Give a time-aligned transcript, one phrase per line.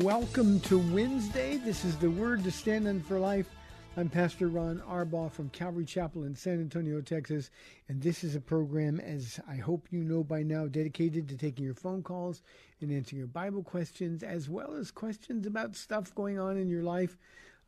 [0.00, 1.58] Welcome to Wednesday.
[1.58, 3.50] This is the Word to Stand on for Life.
[3.94, 7.50] I'm Pastor Ron Arbaugh from Calvary Chapel in San Antonio, Texas,
[7.90, 11.62] and this is a program, as I hope you know by now, dedicated to taking
[11.62, 12.42] your phone calls
[12.80, 16.84] and answering your Bible questions, as well as questions about stuff going on in your
[16.84, 17.18] life.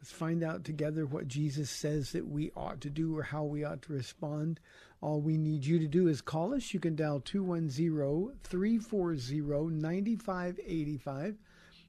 [0.01, 3.65] Let's find out together what Jesus says that we ought to do or how we
[3.65, 4.61] ought to respond.
[5.03, 6.73] All we need you to do is call us.
[6.73, 11.37] You can dial 210 340 9585.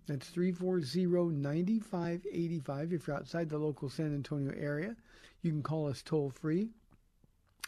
[0.07, 4.95] That's 340-9585 if you're outside the local San Antonio area.
[5.41, 6.69] You can call us toll free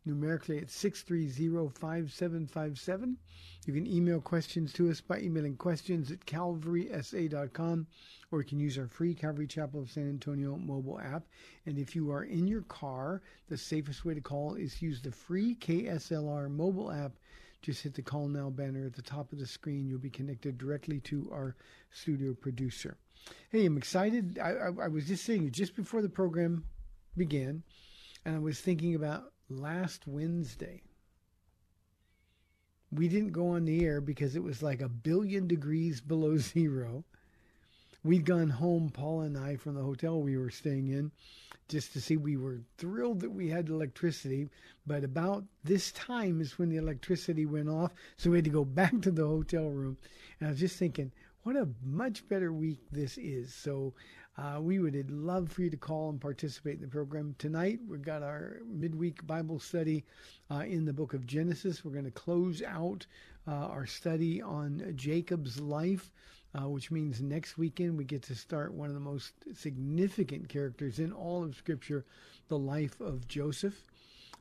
[0.06, 3.16] Numerically at 630-5757.
[3.64, 7.86] You can email questions to us by emailing questions at calvarysa.com
[8.30, 11.22] or you can use our free Calvary Chapel of San Antonio mobile app.
[11.64, 15.10] And if you are in your car, the safest way to call is use the
[15.10, 17.12] free KSLR mobile app
[17.64, 19.88] just hit the call now banner at the top of the screen.
[19.88, 21.56] You'll be connected directly to our
[21.90, 22.98] studio producer.
[23.48, 24.38] Hey, I'm excited.
[24.38, 26.64] I, I, I, was just saying, just before the program
[27.16, 27.62] began,
[28.26, 30.82] and I was thinking about last Wednesday.
[32.92, 37.04] We didn't go on the air because it was like a billion degrees below zero.
[38.04, 41.10] We'd gone home, Paul and I, from the hotel we were staying in,
[41.70, 42.18] just to see.
[42.18, 44.50] We were thrilled that we had electricity,
[44.86, 48.64] but about this time is when the electricity went off, so we had to go
[48.80, 49.96] back to the hotel room.
[50.38, 51.12] And I was just thinking,
[51.44, 53.54] what a much better week this is.
[53.54, 53.94] So
[54.36, 57.34] uh, we would love for you to call and participate in the program.
[57.38, 60.04] Tonight, we've got our midweek Bible study
[60.50, 61.84] uh, in the book of Genesis.
[61.84, 63.06] We're going to close out
[63.46, 66.10] uh, our study on Jacob's life.
[66.56, 71.00] Uh, which means next weekend we get to start one of the most significant characters
[71.00, 72.04] in all of Scripture,
[72.46, 73.88] the life of Joseph.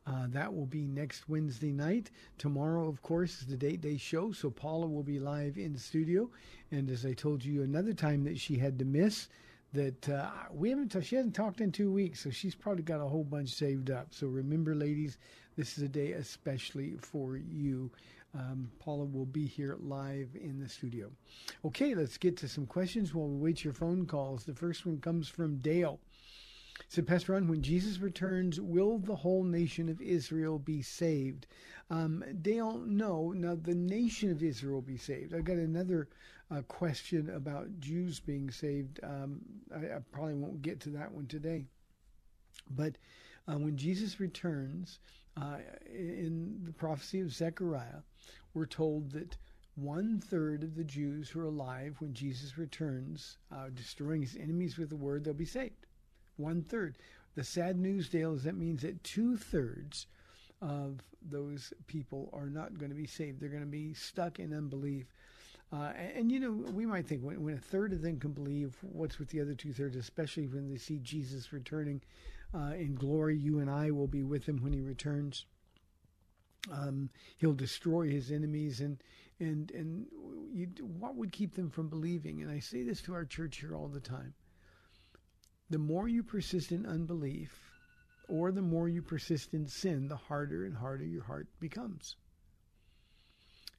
[0.05, 2.11] Uh, that will be next Wednesday night.
[2.37, 6.29] Tomorrow, of course, is the date day show, so Paula will be live in studio.
[6.71, 9.29] And as I told you another time that she had to miss,
[9.71, 13.01] that uh, we haven't t- she hasn't talked in two weeks, so she's probably got
[13.01, 14.07] a whole bunch saved up.
[14.11, 15.17] So remember, ladies,
[15.55, 17.91] this is a day especially for you.
[18.35, 21.11] Um, Paula will be here live in the studio.
[21.63, 24.43] Okay, let's get to some questions while we wait your phone calls.
[24.43, 25.99] The first one comes from Dale.
[26.87, 31.45] Said Pastor Ron, when Jesus returns, will the whole nation of Israel be saved?
[31.91, 33.31] Um, Dale, no.
[33.31, 35.35] Now the nation of Israel will be saved.
[35.35, 36.07] I've got another
[36.49, 38.99] uh, question about Jews being saved.
[39.03, 39.41] Um,
[39.73, 41.65] I, I, probably won't get to that one today.
[42.69, 42.97] But
[43.47, 44.99] uh, when Jesus returns,
[45.39, 48.01] uh, in the prophecy of Zechariah,
[48.53, 49.37] we're told that
[49.75, 54.77] one third of the Jews who are alive when Jesus returns, uh, destroying his enemies
[54.77, 55.87] with the word, they'll be saved.
[56.37, 56.97] One third.
[57.35, 60.05] The sad news, Dale, is that means that two thirds
[60.61, 63.39] of those people are not going to be saved.
[63.39, 65.07] They're going to be stuck in unbelief.
[65.71, 68.31] Uh, and, and, you know, we might think when, when, a third of them can
[68.31, 71.99] believe, what's with the other two thirds, especially when they see Jesus returning
[72.53, 73.37] uh, in glory?
[73.37, 75.45] You and I will be with him when he returns.
[76.71, 79.03] Um, he'll destroy his enemies, and
[79.39, 80.05] and and
[80.53, 80.67] you,
[80.99, 82.41] what would keep them from believing?
[82.41, 84.33] And I say this to our church here all the time.
[85.69, 87.59] The more you persist in unbelief,
[88.29, 92.15] or the more you persist in sin, the harder and harder your heart becomes.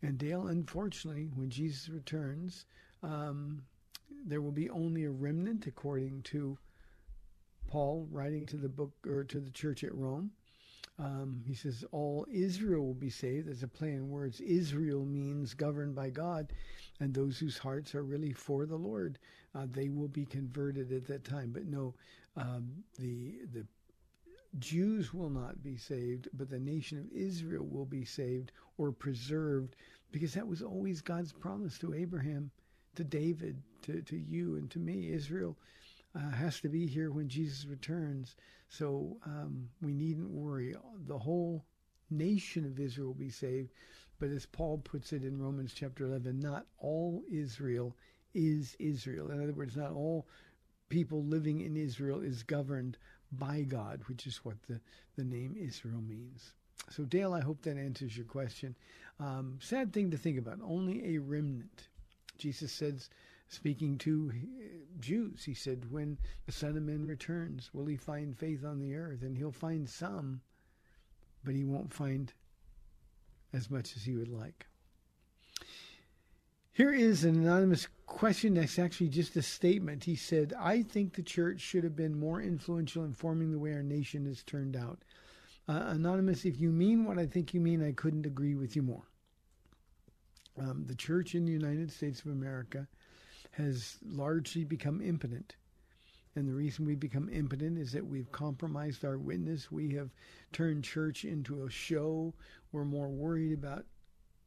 [0.03, 2.67] And Dale, unfortunately, when Jesus returns,
[3.03, 3.62] um,
[4.27, 6.59] there will be only a remnant, according to
[7.66, 10.31] Paul writing to the book or to the church at Rome.
[10.99, 13.49] Um, he says, All Israel will be saved.
[13.49, 14.40] There's a play in words.
[14.40, 16.52] Israel means governed by God,
[17.00, 19.19] and those whose hearts are really for the Lord,
[19.55, 21.50] uh, they will be converted at that time.
[21.52, 21.94] But no,
[22.37, 23.67] um, the, the
[24.60, 29.75] Jews will not be saved, but the nation of Israel will be saved or preserved
[30.12, 32.52] because that was always God's promise to Abraham
[32.94, 35.10] to David, to, to you, and to me.
[35.10, 35.56] Israel
[36.16, 38.37] uh, has to be here when Jesus returns.
[38.69, 40.75] So um, we needn't worry.
[41.06, 41.64] The whole
[42.11, 43.72] nation of Israel will be saved.
[44.19, 47.96] But as Paul puts it in Romans chapter 11, not all Israel
[48.32, 49.31] is Israel.
[49.31, 50.26] In other words, not all
[50.88, 52.96] people living in Israel is governed
[53.32, 54.81] by God, which is what the,
[55.17, 56.52] the name Israel means.
[56.90, 58.76] So, Dale, I hope that answers your question.
[59.19, 60.58] Um, sad thing to think about.
[60.62, 61.88] Only a remnant.
[62.38, 63.08] Jesus says,
[63.55, 64.33] speaking to
[65.01, 68.95] Jews, he said, When the Son of Man returns, will he find faith on the
[68.95, 69.23] earth?
[69.23, 70.41] And he'll find some,
[71.45, 72.33] but he won't find
[73.53, 74.67] as much as he would like.
[76.73, 80.03] Here is an anonymous question that's actually just a statement.
[80.03, 83.73] He said, I think the church should have been more influential in forming the way
[83.73, 84.99] our nation has turned out.
[85.69, 88.83] Uh, anonymous, if you mean what I think you mean, I couldn't agree with you
[88.83, 89.05] more.
[90.59, 92.89] Um, the church in the United States of America
[93.56, 95.56] has largely become impotent.
[96.37, 99.71] And the reason we become impotent is that we've compromised our witness.
[99.71, 100.11] We have
[100.53, 102.35] turned church into a show.
[102.73, 103.87] We're more worried about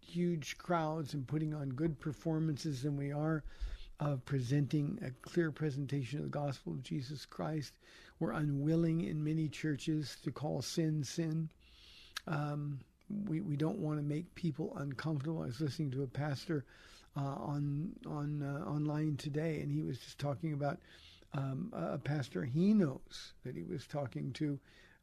[0.06, 3.44] huge crowds and putting on good performances than we are
[4.00, 7.74] of presenting a clear presentation of the gospel of Jesus Christ.
[8.19, 11.50] We're unwilling in many churches to call sin sin.
[12.27, 12.80] Um,
[13.27, 15.42] we, we don't want to make people uncomfortable.
[15.42, 16.65] I was listening to a pastor
[17.17, 20.79] uh, on on uh, online today, and he was just talking about
[21.33, 24.59] um, a pastor he knows that he was talking to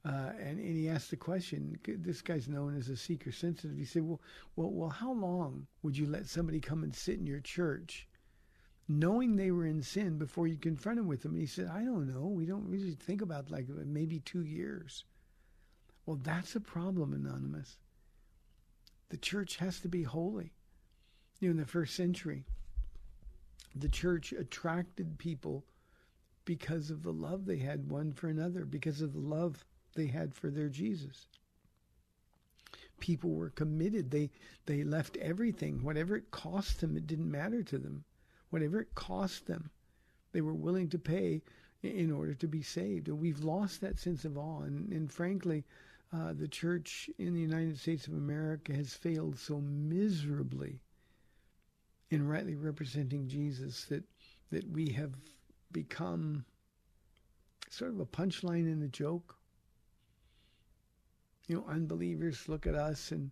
[0.06, 1.78] uh, and, and he asked the question.
[1.86, 3.76] This guy's known as a seeker sensitive.
[3.76, 4.20] He said, "Well,
[4.54, 8.06] well, well, how long would you let somebody come and sit in your church,
[8.86, 11.84] knowing they were in sin, before you confront them with them?" And he said, "I
[11.84, 12.26] don't know.
[12.26, 15.04] We don't really think about like maybe two years."
[16.04, 17.78] Well, that's a problem, anonymous.
[19.08, 20.52] The church has to be holy.
[21.40, 22.44] You know, in the first century,
[23.74, 25.64] the church attracted people
[26.44, 29.64] because of the love they had one for another, because of the love
[29.94, 31.26] they had for their Jesus.
[33.00, 34.10] People were committed.
[34.10, 34.30] They
[34.66, 36.96] they left everything, whatever it cost them.
[36.96, 38.04] It didn't matter to them.
[38.50, 39.70] Whatever it cost them,
[40.32, 41.42] they were willing to pay
[41.82, 43.08] in order to be saved.
[43.08, 44.62] And we've lost that sense of awe.
[44.62, 45.64] And, and frankly,
[46.12, 50.80] uh, the church in the United States of America has failed so miserably
[52.10, 54.04] in rightly representing Jesus that
[54.50, 55.14] that we have
[55.72, 56.44] become
[57.70, 59.36] sort of a punchline in a joke
[61.46, 63.30] you know, unbelievers look at us and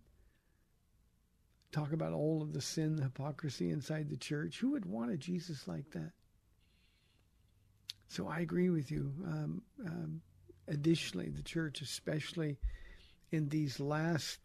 [1.71, 4.59] talk about all of the sin, the hypocrisy inside the church.
[4.59, 6.11] Who would want a Jesus like that?
[8.07, 9.11] So I agree with you.
[9.25, 10.21] Um, um,
[10.67, 12.57] additionally, the church, especially
[13.31, 14.39] in these last,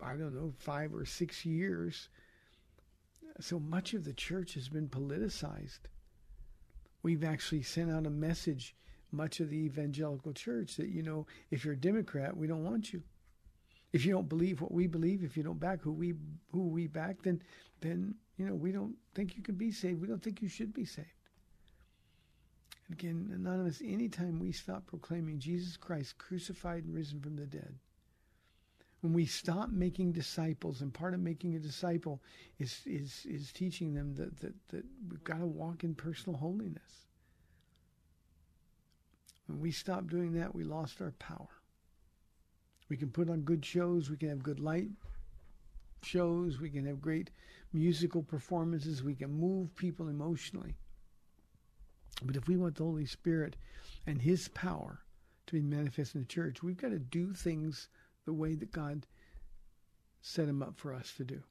[0.00, 2.08] I don't know, five or six years,
[3.40, 5.80] so much of the church has been politicized.
[7.02, 8.76] We've actually sent out a message
[9.10, 12.92] much of the evangelical church that, you know, if you're a Democrat, we don't want
[12.92, 13.02] you.
[13.92, 16.14] If you don't believe what we believe, if you don't back who we
[16.50, 17.42] who we back, then
[17.80, 20.00] then you know we don't think you can be saved.
[20.00, 21.08] We don't think you should be saved.
[22.86, 23.82] And again, anonymous.
[23.84, 27.74] Anytime we stop proclaiming Jesus Christ crucified and risen from the dead,
[29.02, 32.22] when we stop making disciples, and part of making a disciple
[32.58, 37.08] is is is teaching them that that, that we've got to walk in personal holiness.
[39.48, 41.48] When we stop doing that, we lost our power.
[42.88, 44.90] We can put on good shows, we can have good light
[46.02, 47.30] shows, we can have great
[47.72, 50.76] musical performances, we can move people emotionally.
[52.24, 53.56] But if we want the Holy Spirit
[54.06, 55.00] and His power
[55.46, 57.88] to be manifest in the church, we've got to do things
[58.24, 59.06] the way that God
[60.20, 61.42] set him up for us to do.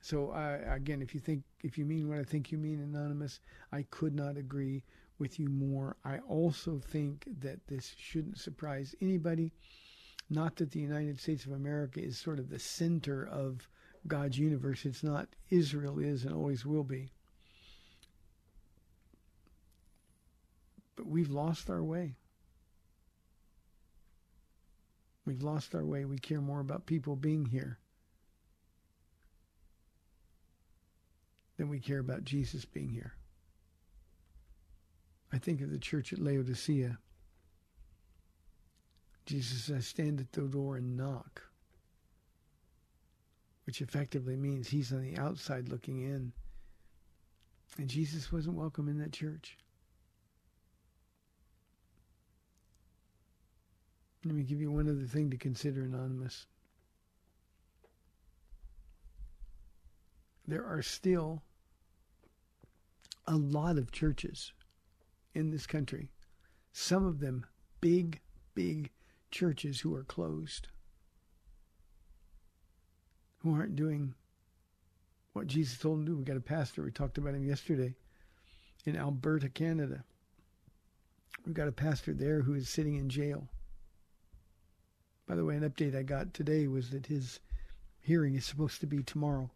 [0.00, 0.32] So
[0.68, 3.40] again, if you think if you mean what I think you mean, anonymous,
[3.72, 4.84] I could not agree
[5.18, 5.96] with you more.
[6.04, 9.52] I also think that this shouldn't surprise anybody.
[10.28, 13.68] Not that the United States of America is sort of the center of
[14.06, 14.84] God's universe.
[14.84, 15.28] It's not.
[15.50, 17.10] Israel is and always will be.
[20.94, 22.16] But we've lost our way.
[25.26, 26.04] We've lost our way.
[26.04, 27.78] We care more about people being here
[31.56, 33.14] than we care about Jesus being here.
[35.32, 36.98] I think of the church at Laodicea.
[39.26, 41.42] Jesus says, stand at the door and knock,
[43.64, 46.32] which effectively means he's on the outside looking in.
[47.78, 49.58] And Jesus wasn't welcome in that church.
[54.26, 56.46] Let me give you one other thing to consider, Anonymous.
[60.48, 61.42] There are still
[63.28, 64.52] a lot of churches
[65.34, 66.10] in this country,
[66.72, 67.46] some of them
[67.80, 68.20] big,
[68.56, 68.90] big
[69.30, 70.66] churches who are closed,
[73.38, 74.12] who aren't doing
[75.34, 76.18] what Jesus told them to do.
[76.18, 77.94] We got a pastor, we talked about him yesterday
[78.84, 80.02] in Alberta, Canada.
[81.44, 83.48] We've got a pastor there who is sitting in jail.
[85.26, 87.40] By the way, an update I got today was that his
[88.00, 89.50] hearing is supposed to be tomorrow.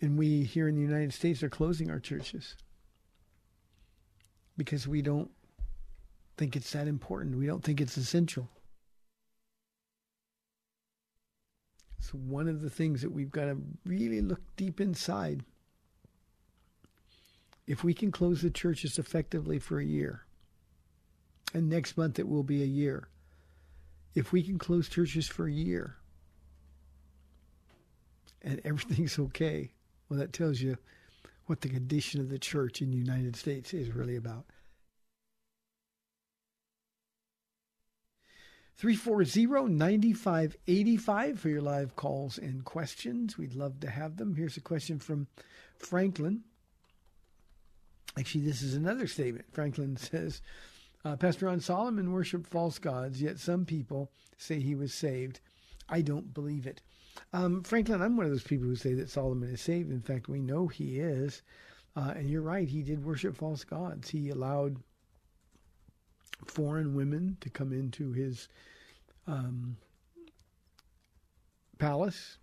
[0.00, 2.54] And we here in the United States are closing our churches
[4.56, 5.30] because we don't
[6.36, 7.38] think it's that important.
[7.38, 8.48] We don't think it's essential.
[11.98, 15.44] It's one of the things that we've got to really look deep inside.
[17.66, 20.25] If we can close the churches effectively for a year,
[21.56, 23.08] and next month it will be a year,
[24.14, 25.96] if we can close churches for a year
[28.42, 29.72] and everything's okay,
[30.08, 30.76] well, that tells you
[31.46, 34.44] what the condition of the church in the United States is really about.
[38.78, 43.38] 340-9585 for your live calls and questions.
[43.38, 44.34] We'd love to have them.
[44.34, 45.26] Here's a question from
[45.78, 46.42] Franklin.
[48.18, 49.46] Actually, this is another statement.
[49.52, 50.42] Franklin says,
[51.06, 55.38] uh, Pastor Ron Solomon worshiped false gods, yet some people say he was saved.
[55.88, 56.82] I don't believe it.
[57.32, 59.92] Um, Franklin, I'm one of those people who say that Solomon is saved.
[59.92, 61.42] In fact, we know he is.
[61.94, 64.08] Uh, and you're right, he did worship false gods.
[64.08, 64.78] He allowed
[66.44, 68.48] foreign women to come into his
[69.28, 69.76] um,
[71.78, 72.38] palace.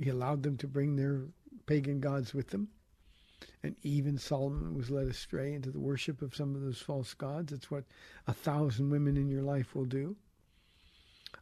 [0.00, 1.22] He allowed them to bring their
[1.66, 2.68] pagan gods with them.
[3.62, 7.52] And even Solomon was led astray into the worship of some of those false gods.
[7.52, 7.84] It's what
[8.26, 10.16] a thousand women in your life will do.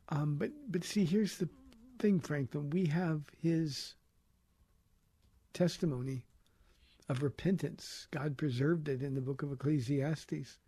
[0.09, 1.49] Um, but but see, here's the
[1.99, 2.71] thing, Franklin.
[2.71, 3.95] We have his
[5.53, 6.25] testimony
[7.09, 8.07] of repentance.
[8.11, 10.59] God preserved it in the book of Ecclesiastes,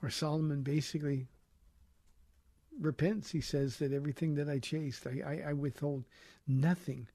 [0.00, 1.28] where Solomon basically
[2.80, 3.30] repents.
[3.30, 6.04] He says that everything that I chased, I, I, I withhold
[6.46, 7.08] nothing.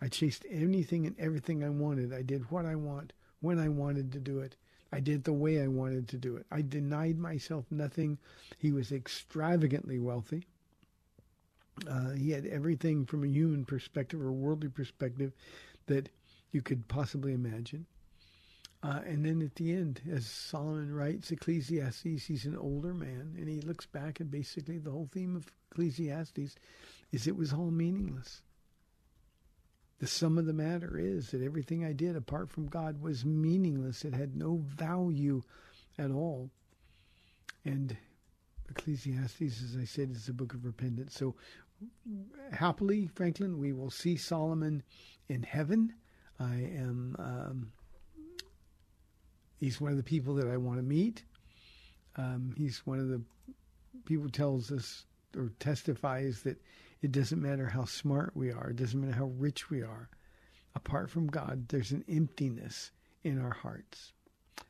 [0.00, 2.12] I chased anything and everything I wanted.
[2.12, 4.56] I did what I want when I wanted to do it.
[4.92, 6.46] I did the way I wanted to do it.
[6.50, 8.18] I denied myself nothing.
[8.58, 10.46] He was extravagantly wealthy.
[11.88, 15.32] Uh, he had everything from a human perspective or worldly perspective
[15.86, 16.08] that
[16.52, 17.86] you could possibly imagine.
[18.82, 23.48] Uh, and then at the end, as Solomon writes Ecclesiastes, he's an older man, and
[23.48, 26.56] he looks back and basically the whole theme of Ecclesiastes
[27.12, 28.42] is it was all meaningless.
[29.98, 34.04] The sum of the matter is that everything I did apart from God was meaningless.
[34.04, 35.42] It had no value
[35.98, 36.50] at all.
[37.64, 37.96] And
[38.68, 41.14] Ecclesiastes, as I said, is a book of repentance.
[41.14, 41.34] So
[42.52, 44.82] happily, Franklin, we will see Solomon
[45.28, 45.94] in heaven.
[46.38, 47.16] I am.
[47.18, 47.72] Um,
[49.58, 51.24] he's one of the people that I want to meet.
[52.16, 53.22] Um, he's one of the
[54.04, 55.04] people tells us
[55.36, 56.60] or testifies that
[57.02, 60.08] it doesn't matter how smart we are, it doesn't matter how rich we are.
[60.74, 62.92] Apart from God, there's an emptiness
[63.24, 64.12] in our hearts.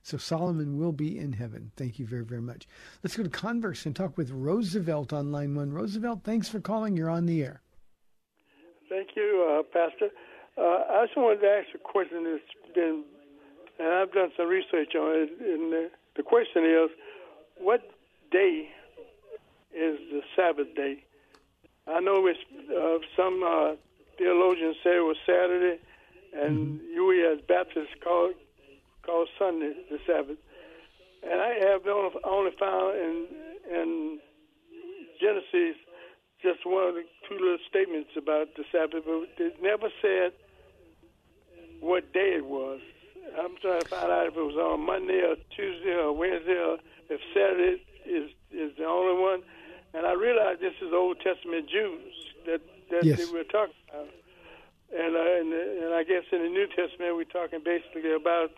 [0.02, 1.72] So Solomon will be in heaven.
[1.76, 2.68] Thank you very, very much.
[3.02, 5.72] Let's go to Converse and talk with Roosevelt on line one.
[5.72, 6.96] Roosevelt, thanks for calling.
[6.96, 7.60] You're on the air.
[8.88, 10.10] Thank you, uh, Pastor.
[10.56, 13.02] Uh, I just wanted to ask a question that's been,
[13.78, 15.30] and I've done some research on it.
[15.40, 16.90] And the, the question is,
[17.58, 17.80] what
[18.30, 18.68] day
[19.74, 21.02] is the Sabbath day?
[21.86, 22.40] I know it's
[22.70, 23.76] uh, some uh,
[24.18, 25.78] theologians say it was Saturday,
[26.34, 27.06] and mm-hmm.
[27.06, 28.32] we as Baptists call
[29.04, 30.38] call Sunday the Sabbath.
[31.22, 33.26] And I have only, only found in
[33.70, 34.18] in
[35.20, 35.76] Genesis
[36.42, 40.32] just one of the two little statements about the Sabbath, but it never said
[41.80, 42.80] what day it was.
[43.38, 46.78] I'm trying to find out if it was on Monday or Tuesday or Wednesday or
[47.10, 49.42] if Saturday is is the only one.
[49.96, 52.12] And I realize this is Old Testament Jews
[52.44, 52.60] that
[52.90, 53.16] that yes.
[53.16, 54.08] they were talking about.
[54.92, 55.52] And, uh, and
[55.84, 58.50] and I guess in the New Testament we're talking basically about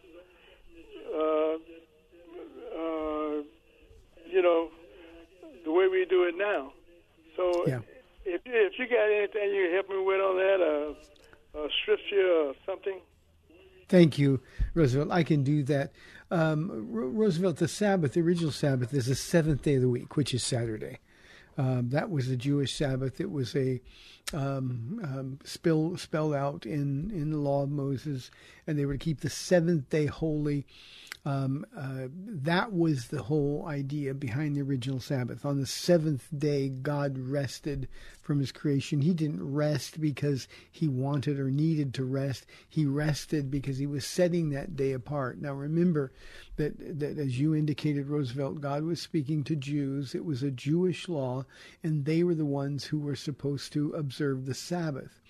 [1.14, 1.54] uh,
[2.74, 3.42] uh,
[4.26, 4.70] you know
[5.64, 6.72] the way we do it now.
[7.36, 7.80] So yeah.
[8.24, 12.32] if if you got anything you can help me with on that, uh, a scripture
[12.32, 13.00] or something.
[13.88, 14.40] Thank you,
[14.74, 15.12] Roosevelt.
[15.12, 15.92] I can do that.
[16.30, 20.34] Um, Roosevelt, the Sabbath, the original Sabbath, is the seventh day of the week, which
[20.34, 20.98] is Saturday.
[21.58, 23.20] Um, that was the Jewish Sabbath.
[23.20, 23.80] It was a
[24.32, 28.30] um, um, spill, spelled out in, in the law of Moses,
[28.66, 30.66] and they were to keep the seventh day holy.
[31.28, 35.44] Um, uh, that was the whole idea behind the original Sabbath.
[35.44, 37.86] On the seventh day, God rested
[38.22, 39.02] from his creation.
[39.02, 42.46] He didn't rest because he wanted or needed to rest.
[42.66, 45.38] He rested because he was setting that day apart.
[45.38, 46.12] Now remember
[46.56, 50.14] that, that as you indicated, Roosevelt, God was speaking to Jews.
[50.14, 51.44] It was a Jewish law,
[51.82, 55.20] and they were the ones who were supposed to observe the Sabbath.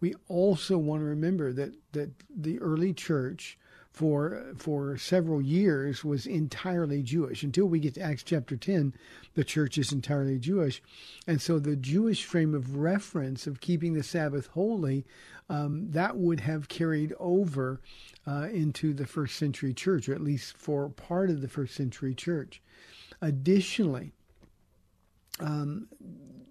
[0.00, 3.56] We also want to remember that, that the early church
[3.94, 7.44] for for several years was entirely Jewish.
[7.44, 8.92] Until we get to Acts chapter 10,
[9.34, 10.82] the church is entirely Jewish.
[11.28, 15.06] And so the Jewish frame of reference of keeping the Sabbath holy,
[15.48, 17.80] um, that would have carried over
[18.26, 22.16] uh, into the first century church, or at least for part of the first century
[22.16, 22.60] church.
[23.22, 24.10] Additionally,
[25.38, 25.86] um,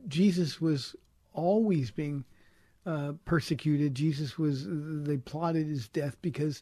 [0.07, 0.95] Jesus was
[1.33, 2.23] always being
[2.85, 3.95] uh, persecuted.
[3.95, 6.61] Jesus was, they plotted his death because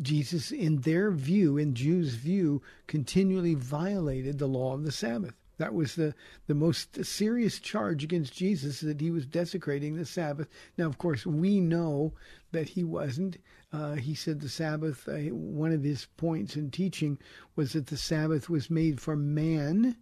[0.00, 5.34] Jesus, in their view, in Jews' view, continually violated the law of the Sabbath.
[5.58, 6.14] That was the,
[6.46, 10.48] the most serious charge against Jesus that he was desecrating the Sabbath.
[10.76, 12.14] Now, of course, we know
[12.50, 13.36] that he wasn't.
[13.72, 17.18] Uh, he said the Sabbath, uh, one of his points in teaching
[17.54, 19.96] was that the Sabbath was made for man,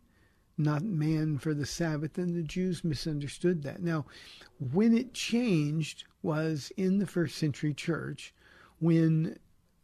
[0.60, 3.82] not man for the Sabbath, and the Jews misunderstood that.
[3.82, 4.06] Now,
[4.58, 8.34] when it changed was in the first century church,
[8.78, 9.38] when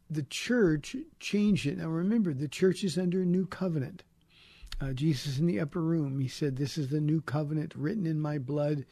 [0.09, 1.77] the church changed it.
[1.77, 4.03] Now, remember, the church is under a new covenant.
[4.79, 8.19] Uh, Jesus in the upper room, he said, This is the new covenant written in
[8.19, 8.85] my blood,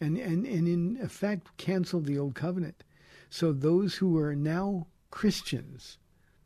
[0.00, 2.84] and, and, and in effect canceled the old covenant.
[3.28, 5.98] So those who are now Christians,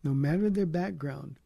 [0.02, 1.38] no matter their background,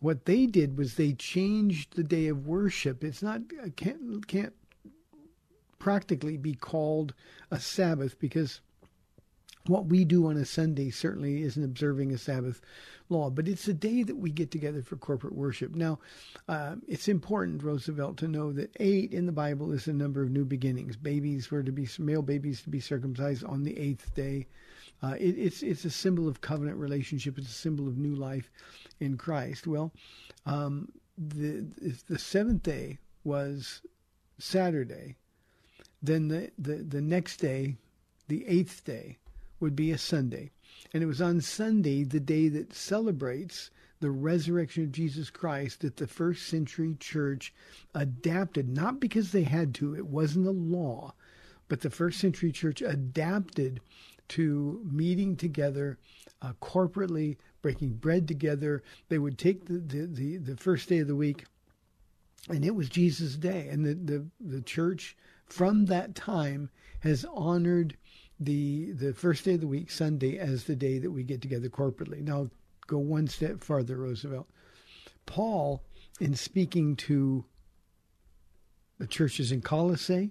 [0.00, 3.04] what they did was they changed the day of worship.
[3.04, 3.42] It's not
[3.76, 4.54] can't can't
[5.78, 7.14] practically be called
[7.50, 8.60] a Sabbath because
[9.66, 12.60] what we do on a Sunday certainly isn't observing a Sabbath
[13.10, 15.74] law, but it's a day that we get together for corporate worship.
[15.74, 15.98] Now,
[16.48, 20.30] uh, it's important, Roosevelt, to know that eight in the Bible is the number of
[20.30, 20.96] new beginnings.
[20.96, 24.46] Babies were to be male babies to be circumcised on the eighth day.
[25.02, 27.38] Uh, it, it's it's a symbol of covenant relationship.
[27.38, 28.50] It's a symbol of new life
[28.98, 29.66] in Christ.
[29.66, 29.92] Well,
[30.46, 31.64] um, the
[32.08, 33.82] the seventh day was
[34.38, 35.16] Saturday.
[36.02, 37.76] Then the, the, the next day,
[38.28, 39.18] the eighth day,
[39.60, 40.50] would be a Sunday.
[40.94, 45.98] And it was on Sunday, the day that celebrates the resurrection of Jesus Christ, that
[45.98, 47.52] the first century church
[47.94, 51.12] adapted, not because they had to, it wasn't a law,
[51.68, 53.80] but the first century church adapted
[54.30, 55.98] to meeting together
[56.42, 58.82] uh, corporately, breaking bread together.
[59.08, 61.44] They would take the, the, the, the, first day of the week,
[62.48, 63.68] and it was Jesus' day.
[63.68, 65.16] And the, the, the church
[65.46, 67.96] from that time has honored
[68.38, 71.68] the the first day of the week, Sunday, as the day that we get together
[71.68, 72.22] corporately.
[72.22, 72.48] Now,
[72.86, 74.48] go one step farther, Roosevelt.
[75.26, 75.82] Paul,
[76.20, 77.44] in speaking to
[78.98, 80.30] the churches in Colossae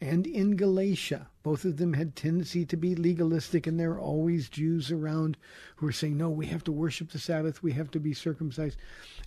[0.00, 4.48] and in Galatia, both of them had tendency to be legalistic, and there were always
[4.48, 5.36] Jews around
[5.76, 7.62] who were saying, "No, we have to worship the Sabbath.
[7.62, 8.78] We have to be circumcised."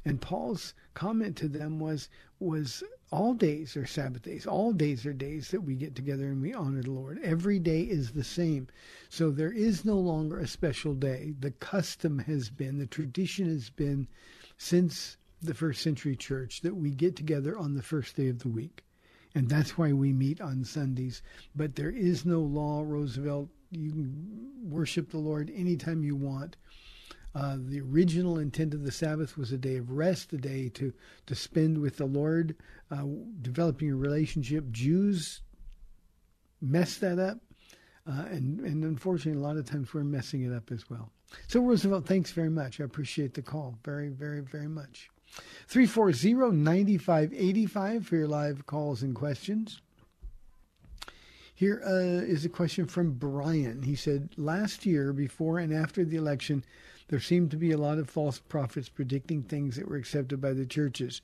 [0.05, 2.07] And Paul's comment to them was
[2.39, 4.45] was all days are Sabbath days.
[4.45, 7.19] All days are days that we get together and we honor the Lord.
[7.21, 8.67] Every day is the same.
[9.09, 11.33] So there is no longer a special day.
[11.37, 14.07] The custom has been, the tradition has been
[14.57, 18.49] since the first century church that we get together on the first day of the
[18.49, 18.85] week.
[19.33, 21.21] And that's why we meet on Sundays.
[21.55, 23.49] But there is no law, Roosevelt.
[23.71, 26.57] You can worship the Lord anytime you want.
[27.33, 30.93] Uh, the original intent of the Sabbath was a day of rest, a day to,
[31.27, 32.55] to spend with the Lord,
[32.91, 33.03] uh,
[33.41, 34.69] developing a relationship.
[34.71, 35.41] Jews
[36.59, 37.37] messed that up,
[38.05, 41.13] uh, and, and unfortunately, a lot of times we're messing it up as well.
[41.47, 42.81] So, Roosevelt, thanks very much.
[42.81, 45.09] I appreciate the call very, very, very much.
[45.67, 49.81] 340 9585 for your live calls and questions.
[51.53, 53.83] Here uh, is a question from Brian.
[53.83, 56.65] He said, Last year, before and after the election,
[57.09, 60.53] there seemed to be a lot of false prophets predicting things that were accepted by
[60.53, 61.21] the churches.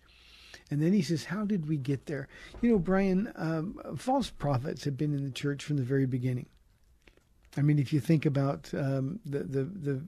[0.69, 2.27] And then he says, How did we get there?
[2.61, 6.47] You know, Brian, um, false prophets have been in the church from the very beginning.
[7.57, 10.01] I mean, if you think about um, the, the, the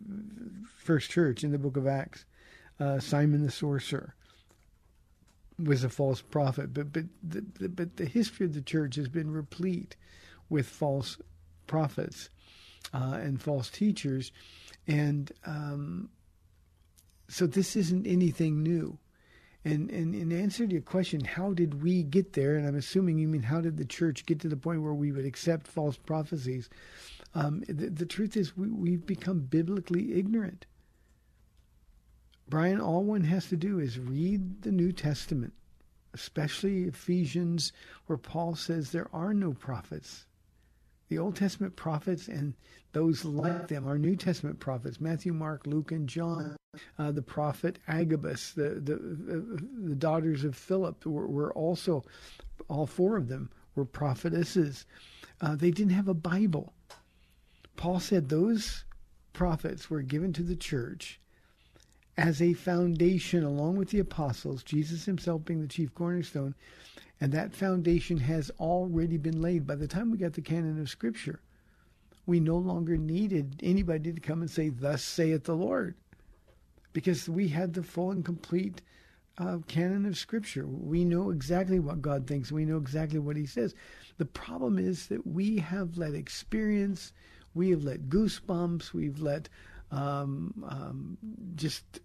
[0.78, 2.26] first church in the book of Acts,
[2.80, 4.16] uh, Simon the sorcerer
[5.58, 9.10] was a false prophet, but but the, the, but the history of the church has
[9.10, 9.96] been replete
[10.50, 11.18] with false
[11.68, 12.30] prophets
[12.94, 14.32] uh, and false teachers,
[14.88, 16.10] and um,
[17.28, 18.98] so this isn't anything new.
[19.66, 22.56] And, and in answer to your question, how did we get there?
[22.56, 25.12] And I'm assuming you mean how did the church get to the point where we
[25.12, 26.70] would accept false prophecies?
[27.36, 30.66] Um, the, the, truth is, we, we've become biblically ignorant.
[32.50, 35.54] Brian, all one has to do is read the New Testament,
[36.16, 37.72] especially Ephesians,
[38.08, 40.26] where Paul says there are no prophets.
[41.10, 42.56] The Old Testament prophets and
[42.92, 46.56] those like them are New Testament prophets Matthew, Mark, Luke, and John.
[46.98, 52.04] Uh, the prophet Agabus, the, the, uh, the daughters of Philip, were, were, also,
[52.68, 54.86] all four of them were prophetesses.
[55.42, 56.74] Uh, they didn't have a Bible.
[57.76, 58.86] Paul said those
[59.34, 61.20] prophets were given to the church
[62.20, 66.54] as a foundation along with the apostles, Jesus himself being the chief cornerstone,
[67.22, 69.66] and that foundation has already been laid.
[69.66, 71.40] By the time we got the canon of Scripture,
[72.26, 75.96] we no longer needed anybody to come and say, Thus saith the Lord,
[76.92, 78.82] because we had the full and complete
[79.38, 80.68] uh, canon of Scripture.
[80.68, 83.76] We know exactly what God thinks, we know exactly what He says.
[84.18, 87.14] The problem is that we have let experience,
[87.54, 89.48] we have let goosebumps, we've let
[89.92, 91.18] um, um,
[91.56, 92.02] just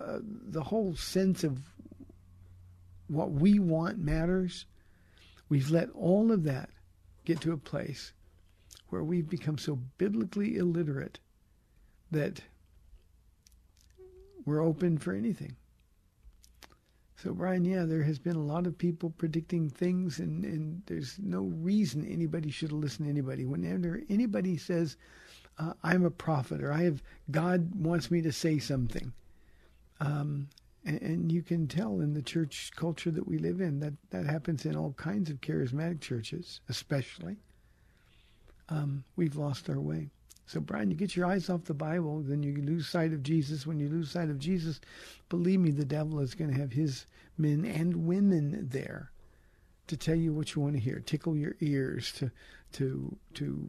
[0.00, 1.58] uh, the whole sense of
[3.08, 4.66] what we want matters.
[5.48, 6.70] We've let all of that
[7.24, 8.12] get to a place
[8.88, 11.18] where we've become so biblically illiterate
[12.10, 12.40] that
[14.44, 15.56] we're open for anything.
[17.16, 21.18] So, Brian, yeah, there has been a lot of people predicting things, and, and there's
[21.18, 23.46] no reason anybody should listen to anybody.
[23.46, 24.96] Whenever anybody says,
[25.58, 29.12] uh, I'm a prophet, or I have God wants me to say something,
[30.00, 30.48] um,
[30.84, 34.26] and, and, you can tell in the church culture that we live in that that
[34.26, 37.36] happens in all kinds of charismatic churches, especially.
[38.68, 40.10] Um, we've lost our way.
[40.46, 43.66] So, Brian, you get your eyes off the Bible, then you lose sight of Jesus.
[43.66, 44.80] When you lose sight of Jesus,
[45.28, 47.06] believe me, the devil is going to have his
[47.36, 49.10] men and women there
[49.88, 52.30] to tell you what you want to hear, tickle your ears, to
[52.72, 53.68] to to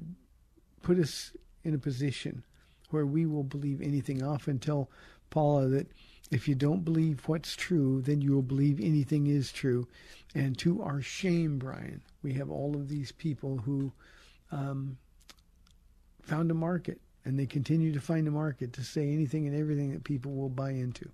[0.81, 1.31] put us
[1.63, 2.43] in a position
[2.91, 4.21] where we will believe anything.
[4.21, 4.89] I often tell
[5.29, 5.87] Paula that
[6.29, 9.87] if you don't believe what's true, then you will believe anything is true.
[10.35, 13.91] And to our shame, Brian, we have all of these people who
[14.51, 14.97] um,
[16.21, 19.91] found a market and they continue to find a market to say anything and everything
[19.91, 21.09] that people will buy into.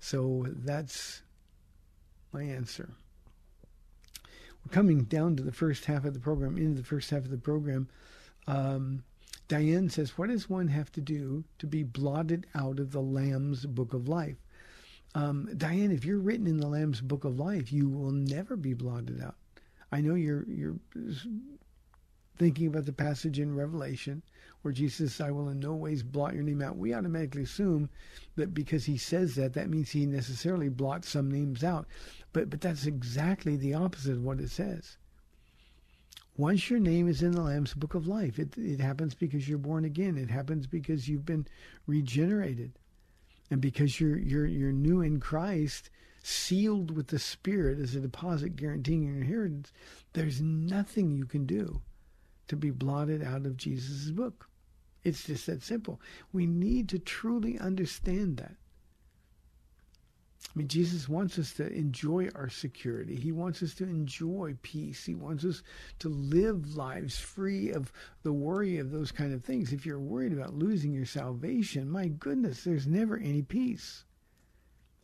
[0.00, 1.22] So that's
[2.32, 2.88] my answer.
[4.64, 7.30] We're coming down to the first half of the program, into the first half of
[7.30, 7.88] the program.
[8.46, 9.04] Um,
[9.52, 13.66] Diane says, What does one have to do to be blotted out of the Lamb's
[13.66, 14.38] book of life?
[15.14, 18.72] Um, Diane, if you're written in the Lamb's book of life, you will never be
[18.72, 19.34] blotted out.
[19.92, 20.76] I know you're you're
[22.38, 24.22] thinking about the passage in Revelation
[24.62, 26.78] where Jesus says, I will in no ways blot your name out.
[26.78, 27.90] We automatically assume
[28.36, 31.86] that because he says that, that means he necessarily blots some names out.
[32.32, 34.96] But but that's exactly the opposite of what it says.
[36.36, 39.58] Once your name is in the Lamb's Book of Life, it, it happens because you're
[39.58, 40.16] born again.
[40.16, 41.46] It happens because you've been
[41.86, 42.72] regenerated.
[43.50, 45.90] And because you're, you're, you're new in Christ,
[46.22, 49.72] sealed with the Spirit as a deposit guaranteeing your inheritance,
[50.14, 51.82] there's nothing you can do
[52.48, 54.48] to be blotted out of Jesus' book.
[55.04, 56.00] It's just that simple.
[56.32, 58.54] We need to truly understand that.
[60.48, 63.16] I mean, Jesus wants us to enjoy our security.
[63.16, 65.04] He wants us to enjoy peace.
[65.04, 65.62] He wants us
[66.00, 67.90] to live lives free of
[68.22, 69.72] the worry of those kind of things.
[69.72, 74.04] If you're worried about losing your salvation, my goodness, there's never any peace.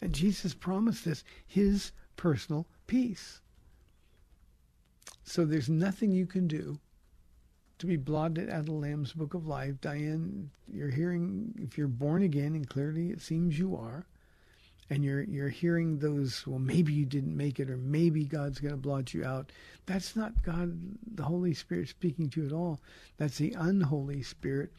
[0.03, 3.41] And Jesus promised us his personal peace.
[5.25, 6.79] So there's nothing you can do
[7.79, 9.81] to be blotted out of the Lamb's Book of Life.
[9.81, 14.07] Diane, you're hearing, if you're born again, and clearly it seems you are,
[14.91, 18.73] and you're you're hearing those well maybe you didn't make it or maybe God's going
[18.73, 19.53] to blot you out
[19.87, 20.79] that's not God
[21.15, 22.81] the Holy Spirit speaking to you at all.
[23.17, 24.71] That's the unholy spirit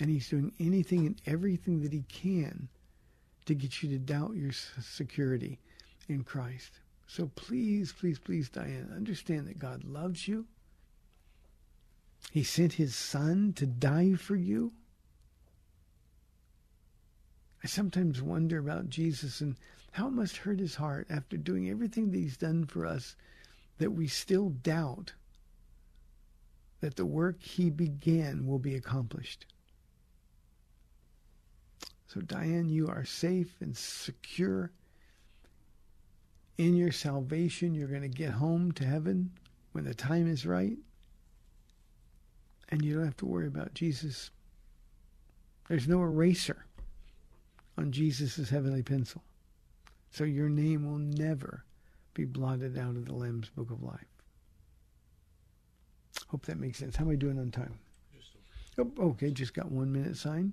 [0.00, 2.68] and he's doing anything and everything that he can
[3.46, 5.58] to get you to doubt your security
[6.08, 6.80] in Christ.
[7.06, 10.46] So please please please Diane understand that God loves you.
[12.30, 14.72] He sent his son to die for you
[17.62, 19.56] I sometimes wonder about Jesus and
[19.92, 23.16] how it must hurt his heart after doing everything that he's done for us
[23.78, 25.12] that we still doubt
[26.80, 29.46] that the work he began will be accomplished.
[32.06, 34.70] So, Diane, you are safe and secure
[36.56, 37.74] in your salvation.
[37.74, 39.32] You're going to get home to heaven
[39.72, 40.78] when the time is right.
[42.70, 44.30] And you don't have to worry about Jesus.
[45.68, 46.64] There's no eraser
[47.78, 49.22] on Jesus' heavenly pencil.
[50.10, 51.64] So your name will never
[52.12, 54.06] be blotted out of the Lamb's Book of Life.
[56.26, 56.96] Hope that makes sense.
[56.96, 57.78] How am I doing on time?
[58.78, 60.52] Oh, okay, just got one minute sign.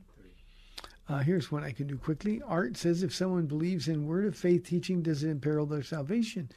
[1.08, 2.42] Uh, here's what I can do quickly.
[2.46, 6.50] Art says if someone believes in word of faith teaching, does it imperil their salvation?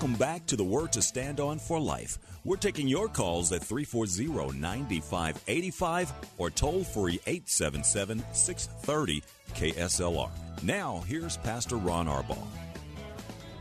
[0.00, 2.16] Welcome back to the Word to Stand On for Life.
[2.46, 10.30] We're taking your calls at 340 9585 or toll free 877 630 KSLR.
[10.62, 12.46] Now, here's Pastor Ron Arbaugh.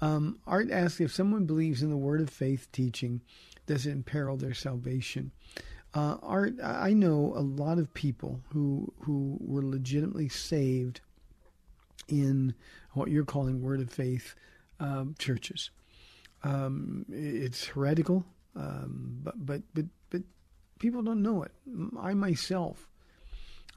[0.00, 3.22] Um, Art asks if someone believes in the word of faith teaching,
[3.66, 5.32] does it imperil their salvation?
[5.94, 11.00] Uh, Art, I know a lot of people who who were legitimately saved
[12.08, 12.54] in
[12.92, 14.34] what you're calling word of faith
[14.80, 15.70] um, churches.
[16.42, 18.24] Um, it's heretical,
[18.54, 20.22] um, but but but but
[20.78, 21.52] people don't know it.
[21.98, 22.88] I myself,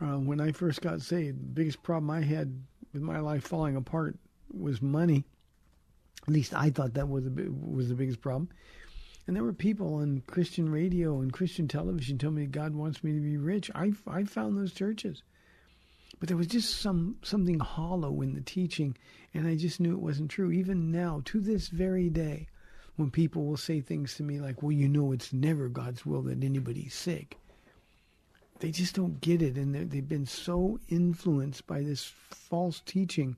[0.01, 2.61] uh, when I first got saved, the biggest problem I had
[2.93, 4.17] with my life falling apart
[4.51, 5.25] was money.
[6.27, 8.49] At least I thought that was the was the biggest problem.
[9.27, 13.13] And there were people on Christian radio and Christian television telling me God wants me
[13.13, 13.69] to be rich.
[13.75, 15.23] I I found those churches
[16.19, 18.95] but there was just some something hollow in the teaching
[19.33, 22.47] and i just knew it wasn't true even now to this very day
[22.95, 26.21] when people will say things to me like well you know it's never god's will
[26.21, 27.37] that anybody's sick
[28.59, 33.35] they just don't get it and they've been so influenced by this false teaching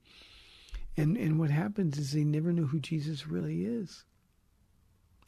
[0.98, 4.04] and and what happens is they never know who jesus really is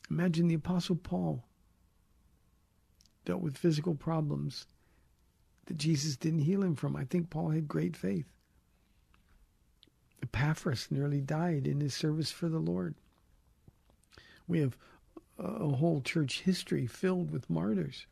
[0.10, 1.44] imagine the apostle paul
[3.26, 4.66] dealt with physical problems
[5.66, 6.96] that Jesus didn't heal him from.
[6.96, 8.26] I think Paul had great faith.
[10.22, 12.96] Epaphras nearly died in his service for the Lord.
[14.48, 14.78] We have
[15.38, 18.06] a whole church history filled with martyrs.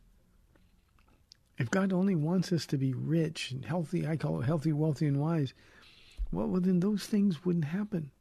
[1.58, 5.08] If God only wants us to be rich and healthy, I call it healthy, wealthy,
[5.08, 5.54] and wise,
[6.32, 8.12] well, well then those things wouldn't happen.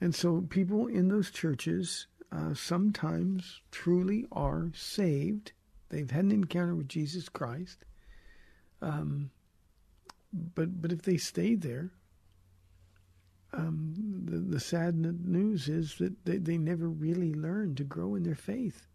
[0.00, 5.52] And so people in those churches uh, sometimes truly are saved.
[5.88, 7.84] They've had an encounter with Jesus Christ.
[8.82, 9.30] Um,
[10.32, 11.90] but but if they stay there,
[13.52, 18.24] um, the, the sad news is that they, they never really learn to grow in
[18.24, 18.86] their faith.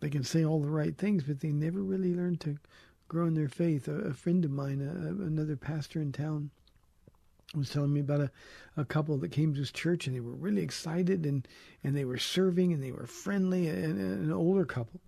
[0.00, 2.56] They can say all the right things, but they never really learn to
[3.08, 3.88] grow in their faith.
[3.88, 6.50] A, a friend of mine, a, another pastor in town,
[7.54, 8.30] was telling me about a,
[8.76, 11.48] a couple that came to his church and they were really excited and,
[11.82, 15.00] and they were serving and they were friendly, and, and an older couple.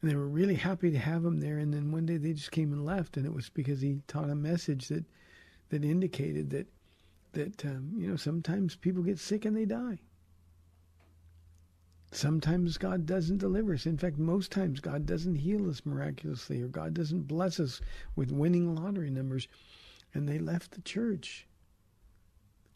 [0.00, 1.58] And they were really happy to have him there.
[1.58, 4.28] And then one day they just came and left, and it was because he taught
[4.28, 5.04] a message that
[5.70, 6.66] that indicated that
[7.32, 9.98] that um, you know sometimes people get sick and they die.
[12.14, 13.86] Sometimes God doesn't deliver us.
[13.86, 17.80] In fact, most times God doesn't heal us miraculously, or God doesn't bless us
[18.14, 19.48] with winning lottery numbers.
[20.14, 21.48] And they left the church.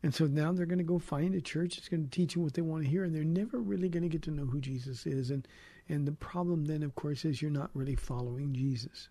[0.02, 2.42] And so now they're going to go find a church that's going to teach them
[2.42, 4.60] what they want to hear, and they're never really going to get to know who
[4.60, 5.30] Jesus is.
[5.30, 5.46] And
[5.88, 9.08] and the problem then, of course, is you're not really following Jesus.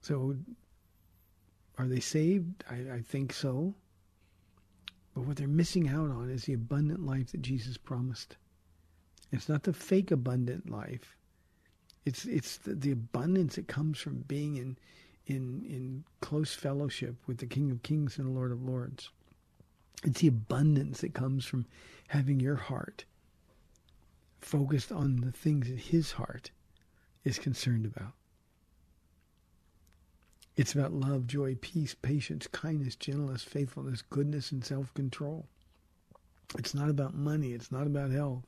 [0.00, 0.36] So,
[1.78, 2.64] are they saved?
[2.70, 3.74] I, I think so.
[5.14, 8.36] But what they're missing out on is the abundant life that Jesus promised.
[9.34, 11.16] It's not the fake abundant life.
[12.04, 14.76] It's it's the, the abundance that comes from being in
[15.26, 19.10] in in close fellowship with the King of Kings and the Lord of Lords.
[20.04, 21.66] It's the abundance that comes from
[22.06, 23.06] having your heart
[24.40, 26.52] focused on the things that his heart
[27.24, 28.12] is concerned about.
[30.56, 35.48] It's about love, joy, peace, patience, kindness, gentleness, faithfulness, goodness, and self control.
[36.56, 37.52] It's not about money.
[37.52, 38.44] It's not about health.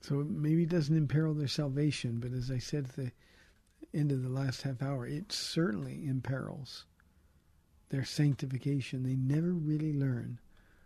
[0.00, 3.12] So maybe it doesn't imperil their salvation, but as I said at the
[3.92, 6.86] end of the last half hour, it certainly imperils
[7.90, 9.02] their sanctification.
[9.02, 10.38] They never really learn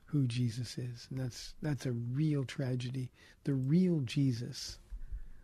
[0.07, 1.07] who Jesus is.
[1.11, 3.11] And that's that's a real tragedy.
[3.45, 4.79] The real Jesus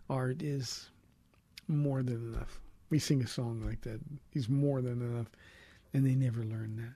[0.08, 0.90] art is
[1.68, 2.60] more than enough.
[2.88, 4.00] We sing a song like that.
[4.30, 5.28] He's more than enough.
[5.92, 6.94] And they never learn that.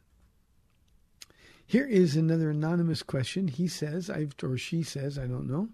[1.66, 3.48] Here is another anonymous question.
[3.48, 5.68] He says, I've or she says, I don't know.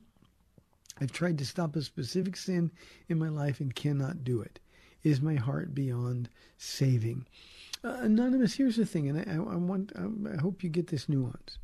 [1.01, 2.71] I've tried to stop a specific sin
[3.09, 4.61] in my life and cannot do it.
[5.03, 7.27] Is my heart beyond saving?
[7.83, 11.59] Uh, anonymous, here's the thing, and I, I want, I hope you get this nuance.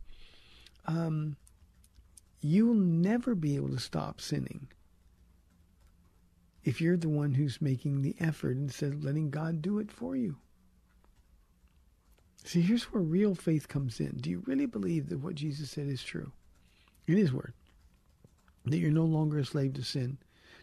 [0.86, 1.36] Um,
[2.40, 4.68] you'll never be able to stop sinning
[6.64, 10.16] if you're the one who's making the effort instead of letting God do it for
[10.16, 10.36] you.
[12.44, 14.16] See, here's where real faith comes in.
[14.20, 16.32] Do you really believe that what Jesus said is true
[17.06, 17.52] in His Word?
[18.66, 20.18] That you're no longer a slave to sin?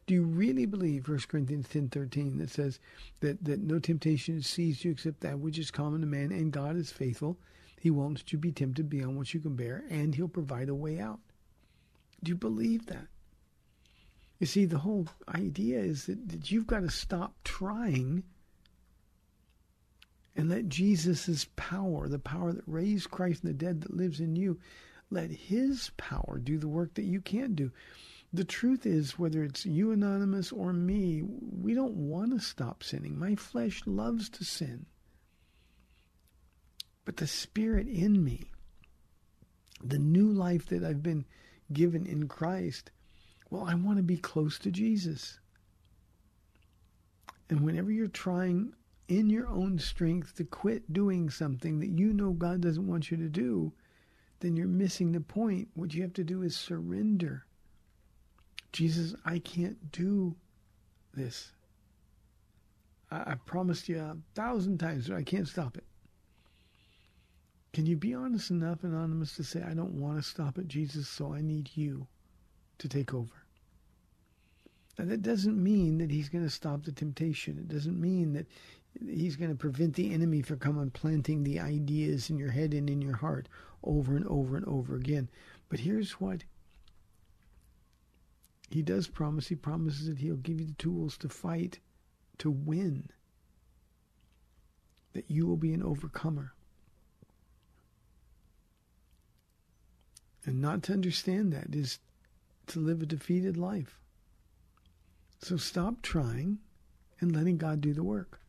[0.06, 2.80] Do you really believe 1 Corinthians 10.13 that says
[3.22, 6.76] that, that no temptation seized you except that which is common to man and God
[6.76, 7.38] is faithful?
[7.80, 10.76] He won't let you be tempted beyond what you can bear and he'll provide a
[10.76, 11.20] way out.
[12.22, 13.08] Do you believe that?
[14.40, 18.24] You see, the whole idea is that, that you've got to stop trying
[20.36, 24.36] and let Jesus' power, the power that raised Christ from the dead that lives in
[24.36, 24.60] you,
[25.14, 27.72] let his power do the work that you can't do
[28.34, 33.18] the truth is, whether it's you, Anonymous, or me, we don't want to stop sinning.
[33.18, 34.88] My flesh loves to sin.
[37.06, 38.52] But the Spirit in me,
[39.84, 41.26] the new life that I've been
[41.72, 42.90] given in Christ,
[43.52, 45.40] well, I want to be close to Jesus.
[47.52, 48.74] And whenever you're trying
[49.08, 53.18] in your own strength to quit doing something that you know God doesn't want you
[53.18, 53.74] to do,
[54.44, 55.70] then you're missing the point.
[55.74, 57.46] What you have to do is surrender
[58.74, 60.36] Jesus, I can't do
[61.14, 61.52] this.
[63.12, 65.86] I, I promised you a thousand times, I can't stop it.
[67.72, 71.08] Can you be honest enough, Anonymous, to say, I don't want to stop it, Jesus,
[71.08, 72.08] so I need you
[72.80, 73.46] to take over?
[74.98, 77.58] Now, that doesn't mean that he's going to stop the temptation.
[77.58, 78.46] It doesn't mean that
[79.06, 82.90] he's going to prevent the enemy from coming planting the ideas in your head and
[82.90, 83.50] in your heart
[83.84, 85.30] over and over and over again.
[85.70, 86.44] But here's what
[88.70, 91.80] he does promise, he promises that he'll give you the tools to fight,
[92.40, 93.10] to win,
[95.14, 96.54] that you will be an overcomer.
[100.46, 102.00] And not to understand that is
[102.68, 104.00] to live a defeated life.
[105.42, 106.60] So stop trying
[107.20, 108.40] and letting God do the work.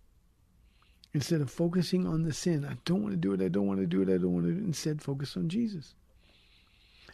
[1.14, 3.78] Instead of focusing on the sin, I don't want to do it, I don't want
[3.78, 4.64] to do it, I don't want to do it.
[4.64, 5.94] Instead, focus on Jesus.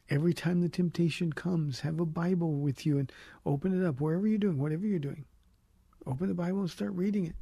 [0.08, 3.12] Every time the temptation comes, have a Bible with you and
[3.44, 5.26] open it up wherever you're doing, whatever you're doing.
[6.06, 7.34] Open the Bible and start reading it.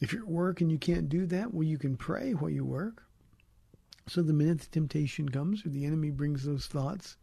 [0.00, 2.64] If you're at work and you can't do that, well, you can pray while you
[2.64, 3.04] work.
[4.08, 7.16] So the minute the temptation comes or the enemy brings those thoughts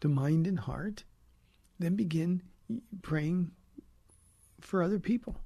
[0.00, 1.04] to mind and heart,
[1.78, 2.42] then begin
[3.02, 3.50] praying
[4.60, 5.36] for other people.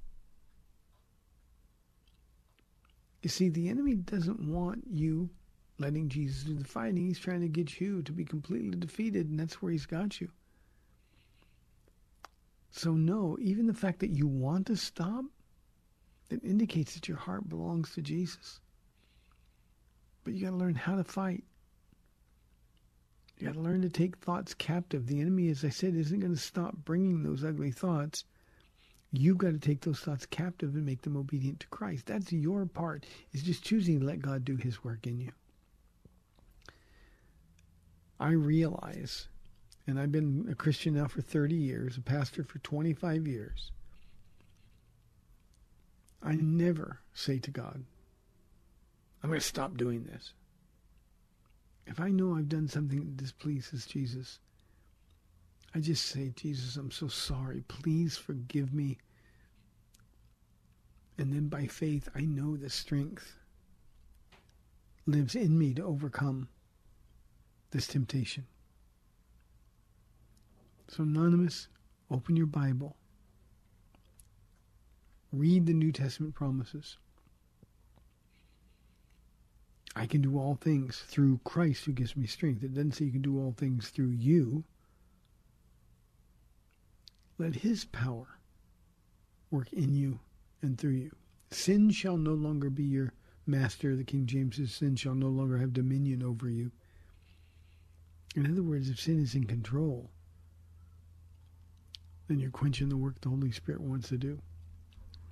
[3.21, 5.29] You see, the enemy doesn't want you
[5.77, 7.07] letting Jesus do the fighting.
[7.07, 10.29] He's trying to get you to be completely defeated, and that's where he's got you.
[12.71, 15.25] So, no, even the fact that you want to stop,
[16.29, 18.59] it indicates that your heart belongs to Jesus.
[20.23, 21.43] But you got to learn how to fight.
[23.37, 25.07] You got to learn to take thoughts captive.
[25.07, 28.25] The enemy, as I said, isn't going to stop bringing those ugly thoughts.
[29.11, 32.05] You've got to take those thoughts captive and make them obedient to Christ.
[32.05, 35.31] That's your part, is just choosing to let God do his work in you.
[38.19, 39.27] I realize,
[39.87, 43.71] and I've been a Christian now for 30 years, a pastor for 25 years,
[46.21, 47.83] I never say to God,
[49.23, 50.33] I'm going to stop doing this.
[51.87, 54.39] If I know I've done something that displeases Jesus,
[55.75, 57.63] I just say, Jesus, I'm so sorry.
[57.67, 58.97] Please forgive me.
[61.17, 63.35] And then by faith, I know the strength
[65.05, 66.47] lives in me to overcome
[67.71, 68.45] this temptation.
[70.87, 71.67] So, Anonymous,
[72.09, 72.95] open your Bible.
[75.31, 76.97] Read the New Testament promises.
[79.95, 82.63] I can do all things through Christ who gives me strength.
[82.63, 84.63] It doesn't say you can do all things through you.
[87.39, 88.27] Let his power
[89.49, 90.19] work in you
[90.61, 91.15] and through you.
[91.51, 93.13] Sin shall no longer be your
[93.47, 93.95] master.
[93.95, 96.71] The King James says, Sin shall no longer have dominion over you.
[98.35, 100.09] In other words, if sin is in control,
[102.27, 104.39] then you're quenching the work the Holy Spirit wants to do.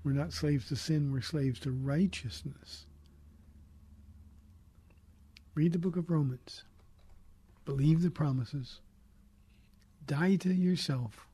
[0.03, 2.86] We're not slaves to sin, we're slaves to righteousness.
[5.53, 6.64] Read the book of Romans.
[7.66, 8.80] Believe the promises.
[10.05, 11.26] Die to yourself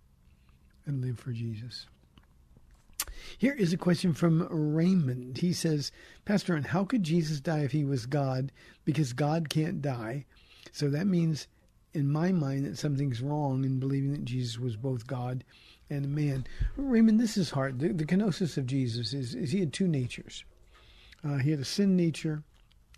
[0.85, 1.87] and live for Jesus.
[3.37, 5.37] Here is a question from Raymond.
[5.37, 5.91] He says,
[6.25, 8.51] Pastor, and how could Jesus die if he was God?
[8.85, 10.25] Because God can't die.
[10.71, 11.47] So that means,
[11.93, 15.43] in my mind, that something's wrong in believing that Jesus was both God
[15.89, 16.45] and a man.
[16.75, 17.79] Raymond, this is hard.
[17.79, 20.43] The, the kenosis of Jesus is, is he had two natures.
[21.23, 22.43] Uh, he had a sin nature,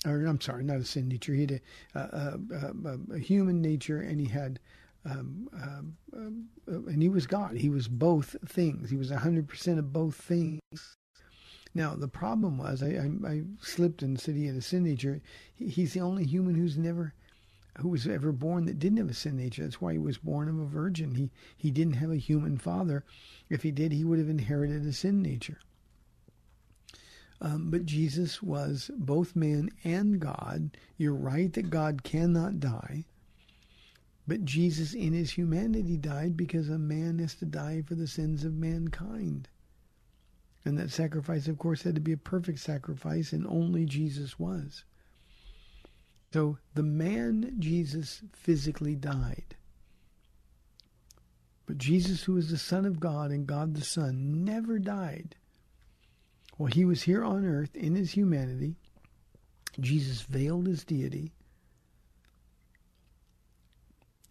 [0.05, 1.33] or I'm sorry, not a sin nature.
[1.33, 1.61] He had
[1.93, 4.59] a, a, a, a human nature, and he had
[5.05, 6.47] um, um, um,
[6.87, 7.55] and he was God.
[7.57, 8.89] He was both things.
[8.89, 10.59] He was 100% of both things.
[11.75, 15.21] Now, the problem was, I, I, I slipped and said he had a sin nature.
[15.53, 17.13] He, he's the only human who's never,
[17.79, 19.63] who was ever born that didn't have a sin nature.
[19.63, 21.15] That's why he was born of a virgin.
[21.15, 23.03] He, he didn't have a human father.
[23.49, 25.59] If he did, he would have inherited a sin nature.
[27.41, 30.77] Um, but Jesus was both man and God.
[30.97, 33.05] You're right that God cannot die.
[34.27, 38.43] But Jesus, in his humanity, died because a man has to die for the sins
[38.43, 39.47] of mankind.
[40.63, 44.83] And that sacrifice, of course, had to be a perfect sacrifice, and only Jesus was.
[46.33, 49.55] So the man Jesus physically died.
[51.67, 55.35] But Jesus, who is the Son of God and God the Son, never died.
[56.57, 58.75] While he was here on earth in his humanity,
[59.79, 61.31] Jesus veiled his deity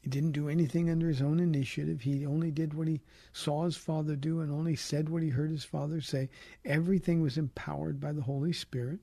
[0.05, 2.03] he didn't do anything under his own initiative.
[2.03, 3.01] He only did what he
[3.33, 6.29] saw his father do and only said what he heard his father say.
[6.63, 9.01] Everything was empowered by the Holy Spirit.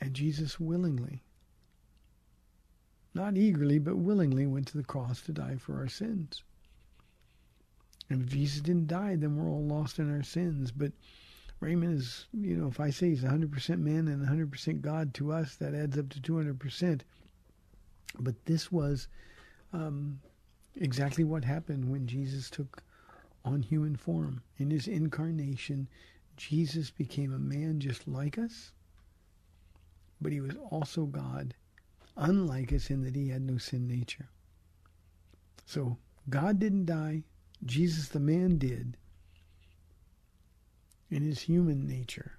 [0.00, 1.22] And Jesus willingly,
[3.14, 6.42] not eagerly, but willingly went to the cross to die for our sins.
[8.10, 10.72] And if Jesus didn't die, then we're all lost in our sins.
[10.72, 10.90] But
[11.60, 15.54] Raymond is, you know, if I say he's 100% man and 100% God to us,
[15.54, 17.02] that adds up to 200%.
[18.18, 19.08] But this was
[19.72, 20.20] um,
[20.76, 22.82] exactly what happened when Jesus took
[23.44, 24.42] on human form.
[24.58, 25.88] In his incarnation,
[26.36, 28.72] Jesus became a man just like us,
[30.20, 31.54] but he was also God,
[32.16, 34.28] unlike us in that he had no sin nature.
[35.66, 35.98] So
[36.28, 37.24] God didn't die,
[37.64, 38.96] Jesus the man did
[41.10, 42.32] in his human nature.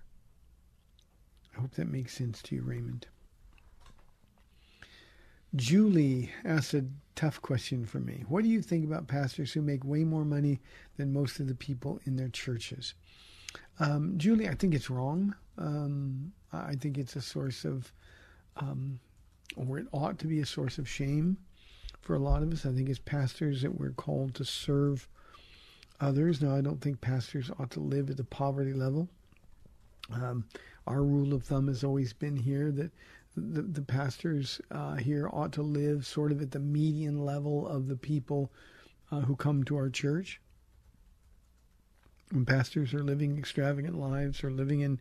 [1.55, 3.07] I hope that makes sense to you, Raymond.
[5.55, 6.85] Julie asked a
[7.15, 8.23] tough question for me.
[8.27, 10.59] What do you think about pastors who make way more money
[10.97, 12.93] than most of the people in their churches?
[13.79, 15.35] Um, Julie, I think it's wrong.
[15.57, 17.91] Um, I think it's a source of,
[18.57, 18.99] um,
[19.55, 21.37] or it ought to be a source of shame
[22.01, 22.65] for a lot of us.
[22.65, 25.07] I think as pastors that we're called to serve
[25.99, 26.41] others.
[26.41, 29.07] Now, I don't think pastors ought to live at the poverty level.
[30.11, 30.45] Um,
[30.87, 32.91] our rule of thumb has always been here that
[33.35, 37.87] the, the pastors uh, here ought to live sort of at the median level of
[37.87, 38.51] the people
[39.11, 40.41] uh, who come to our church.
[42.31, 44.99] When pastors are living extravagant lives or living in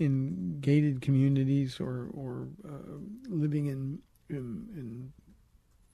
[0.00, 2.98] in gated communities or or uh,
[3.28, 3.98] living in,
[4.28, 5.12] in, in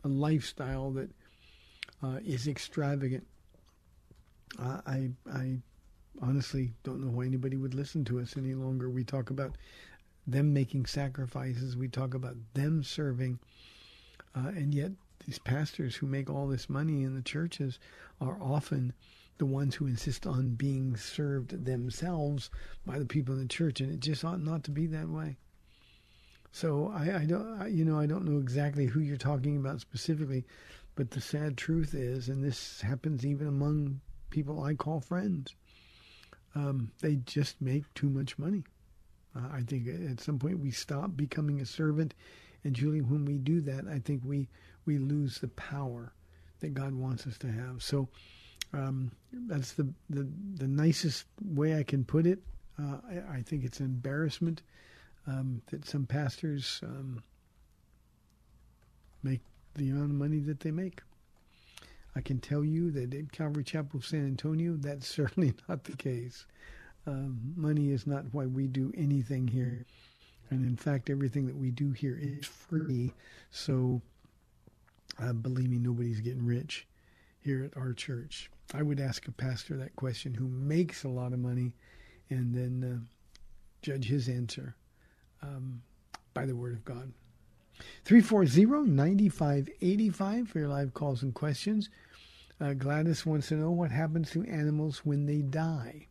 [0.04, 1.10] a lifestyle that
[2.02, 3.26] uh, is extravagant,
[4.58, 5.58] I I
[6.22, 8.90] honestly don't know why anybody would listen to us any longer.
[8.90, 9.56] We talk about
[10.26, 11.76] them making sacrifices.
[11.76, 13.38] We talk about them serving.
[14.34, 14.92] Uh, and yet,
[15.26, 17.78] these pastors who make all this money in the churches
[18.20, 18.92] are often
[19.38, 22.50] the ones who insist on being served themselves
[22.84, 25.36] by the people in the church, and it just ought not to be that way.
[26.52, 29.80] So I, I don't, I, you know, I don't know exactly who you're talking about
[29.80, 30.44] specifically,
[30.94, 34.00] but the sad truth is, and this happens even among
[34.30, 35.54] people I call friends,
[36.54, 38.64] um, they just make too much money.
[39.36, 42.14] Uh, I think at some point we stop becoming a servant,
[42.64, 44.48] and Julie, when we do that, I think we
[44.86, 46.12] we lose the power
[46.60, 47.82] that God wants us to have.
[47.82, 48.08] So
[48.72, 52.40] um, that's the, the the nicest way I can put it.
[52.78, 54.62] Uh, I, I, think it's an embarrassment
[55.26, 57.22] um, that some pastors um,
[59.22, 59.40] make
[59.74, 61.02] the amount of money that they make.
[62.16, 65.96] I can tell you that at Calvary Chapel of San Antonio, that's certainly not the
[65.96, 66.46] case.
[67.06, 69.84] Um, money is not why we do anything here.
[70.50, 73.12] And in fact, everything that we do here is free.
[73.50, 74.02] So
[75.22, 76.86] uh, believe me, nobody's getting rich
[77.40, 78.50] here at our church?
[78.72, 81.72] I would ask a pastor that question who makes a lot of money
[82.28, 82.98] and then uh,
[83.82, 84.76] judge his answer
[85.42, 85.82] um,
[86.34, 87.12] by the Word of God.
[88.04, 91.88] 340-9585 for your live calls and questions.
[92.60, 96.06] Uh, Gladys wants to know what happens to animals when they die.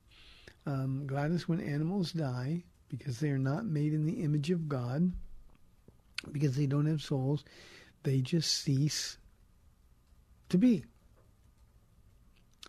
[0.66, 1.08] Um,
[1.48, 5.12] when animals die, because they are not made in the image of God,
[6.32, 7.44] because they don't have souls,
[8.04, 9.18] they just cease
[10.50, 10.84] to be.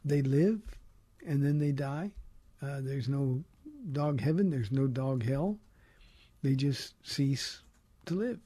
[0.05, 0.61] They live
[1.27, 2.11] and then they die.
[2.63, 3.43] Uh, there's no
[3.93, 5.59] dog heaven, there's no dog hell.
[6.43, 7.63] They just cease
[8.07, 8.39] to live.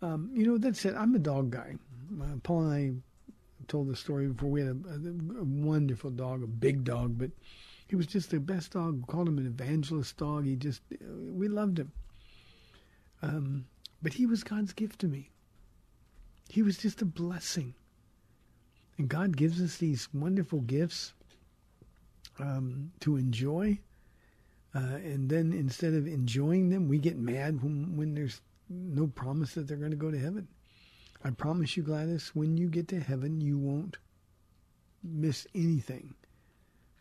[0.00, 1.76] Um, you know, that said, I'm a dog guy.
[2.20, 3.02] Uh, Paula and
[3.60, 4.48] I told the story before.
[4.48, 7.30] We had a, a, a, wonderful dog, a big dog, but
[7.88, 8.96] he was just the best dog.
[8.96, 10.44] We called him an evangelist dog.
[10.44, 11.90] He just, we loved him.
[13.22, 13.64] Um,
[14.02, 15.30] but he was God's gift to me.
[16.50, 17.74] He was just a blessing.
[18.98, 21.14] And God gives us these wonderful gifts
[22.38, 23.78] um, to enjoy.
[24.74, 29.54] Uh, and then instead of enjoying them, we get mad when, when there's no promise
[29.54, 30.46] that they're going to go to heaven.
[31.24, 33.96] I promise you, Gladys, when you get to heaven, you won't
[35.02, 36.14] miss anything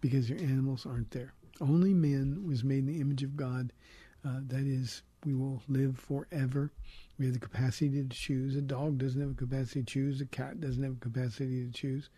[0.01, 1.33] because your animals aren't there.
[1.59, 3.73] Only man was made in the image of God.
[4.25, 6.71] Uh, that is, we will live forever.
[7.17, 8.55] We have the capacity to choose.
[8.55, 10.21] A dog doesn't have a capacity to choose.
[10.21, 12.09] A cat doesn't have a capacity to choose.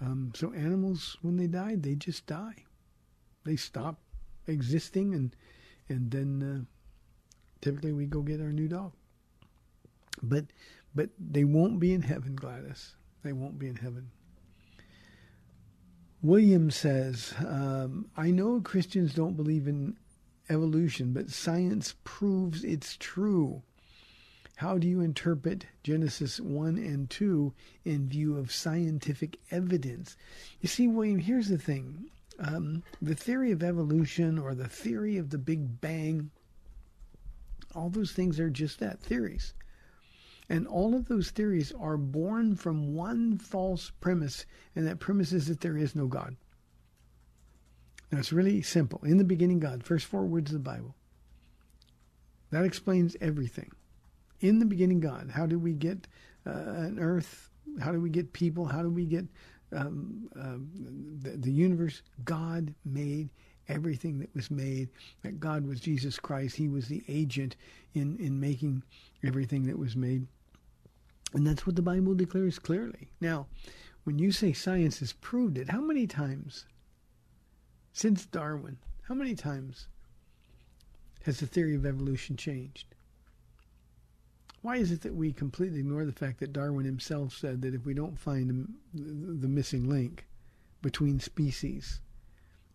[0.00, 2.64] Um, so animals, when they die, they just die.
[3.44, 3.98] They stop
[4.46, 5.36] existing, and
[5.88, 6.64] and then uh,
[7.60, 8.92] typically we go get our new dog.
[10.22, 10.46] But
[10.94, 12.94] but they won't be in heaven, Gladys.
[13.22, 14.10] They won't be in heaven.
[16.24, 19.94] William says, um, I know Christians don't believe in
[20.48, 23.62] evolution, but science proves it's true.
[24.56, 27.52] How do you interpret Genesis 1 and 2
[27.84, 30.16] in view of scientific evidence?
[30.62, 32.06] You see, William, here's the thing.
[32.38, 36.30] Um, the theory of evolution or the theory of the Big Bang,
[37.74, 39.52] all those things are just that theories.
[40.48, 44.44] And all of those theories are born from one false premise,
[44.76, 46.36] and that premise is that there is no God.
[48.12, 49.00] Now, it's really simple.
[49.04, 50.94] In the beginning, God, first four words of the Bible.
[52.50, 53.72] That explains everything.
[54.40, 55.30] In the beginning, God.
[55.32, 56.06] How do we get
[56.46, 57.50] uh, an earth?
[57.80, 58.66] How do we get people?
[58.66, 59.24] How do we get
[59.72, 60.68] um, um,
[61.22, 62.02] the, the universe?
[62.24, 63.30] God made
[63.68, 64.90] everything that was made.
[65.22, 66.54] That God was Jesus Christ.
[66.54, 67.56] He was the agent
[67.94, 68.82] in, in making
[69.24, 70.26] everything that was made.
[71.32, 73.08] And that's what the Bible declares clearly.
[73.20, 73.46] Now,
[74.04, 76.66] when you say science has proved it, how many times
[77.92, 79.88] since Darwin, how many times
[81.24, 82.86] has the theory of evolution changed?
[84.62, 87.84] Why is it that we completely ignore the fact that Darwin himself said that if
[87.84, 90.26] we don't find the missing link
[90.80, 92.00] between species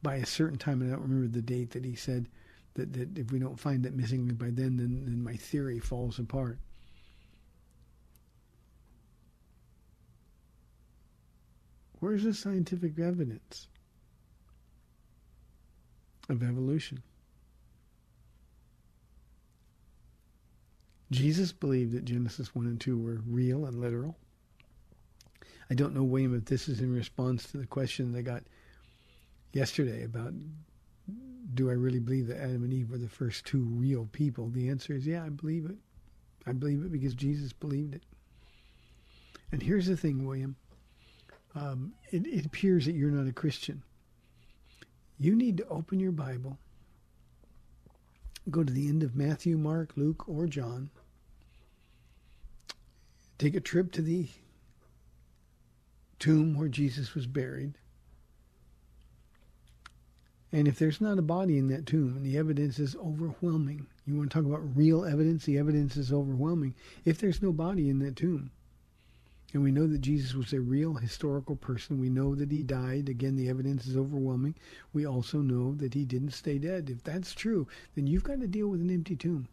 [0.04, 2.28] by a certain time, and I don't remember the date that he said
[2.76, 5.80] that, that if we don't find that missing link by then, then, then my theory
[5.80, 6.58] falls apart.
[12.00, 13.68] Where's the scientific evidence
[16.30, 17.04] of evolution?
[21.12, 24.16] Jesus believed that Genesis 1 and 2 were real and literal.
[25.70, 28.44] I don't know, William, if this is in response to the question I got
[29.54, 30.34] yesterday about
[31.54, 34.50] do I really believe that Adam and Eve were the first two real people?
[34.50, 35.78] The answer is yeah, I believe it.
[36.46, 38.04] I believe it because Jesus believed it.
[39.52, 40.56] And here's the thing, William
[41.56, 43.84] um, it, it appears that you're not a Christian.
[45.18, 46.58] You need to open your Bible,
[48.50, 50.90] go to the end of Matthew, Mark, Luke, or John,
[53.38, 54.28] take a trip to the
[56.20, 57.78] tomb where Jesus was buried.
[60.52, 64.18] And if there's not a body in that tomb and the evidence is overwhelming, you
[64.18, 66.74] want to talk about real evidence, the evidence is overwhelming.
[67.06, 68.50] If there's no body in that tomb,
[69.54, 72.00] and we know that Jesus was a real historical person.
[72.00, 73.10] We know that he died.
[73.10, 74.54] Again, the evidence is overwhelming.
[74.94, 76.90] We also know that he didn't stay dead.
[76.90, 79.48] If that's true, then you've got to deal with an empty tomb.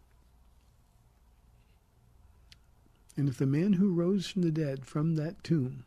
[3.15, 5.83] And if the man who rose from the dead from that tomb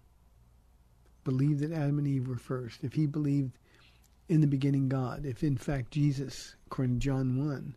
[1.23, 3.53] believed that Adam and Eve were first, if he believed
[4.31, 7.77] in the beginning God, if in fact Jesus, according to John 1,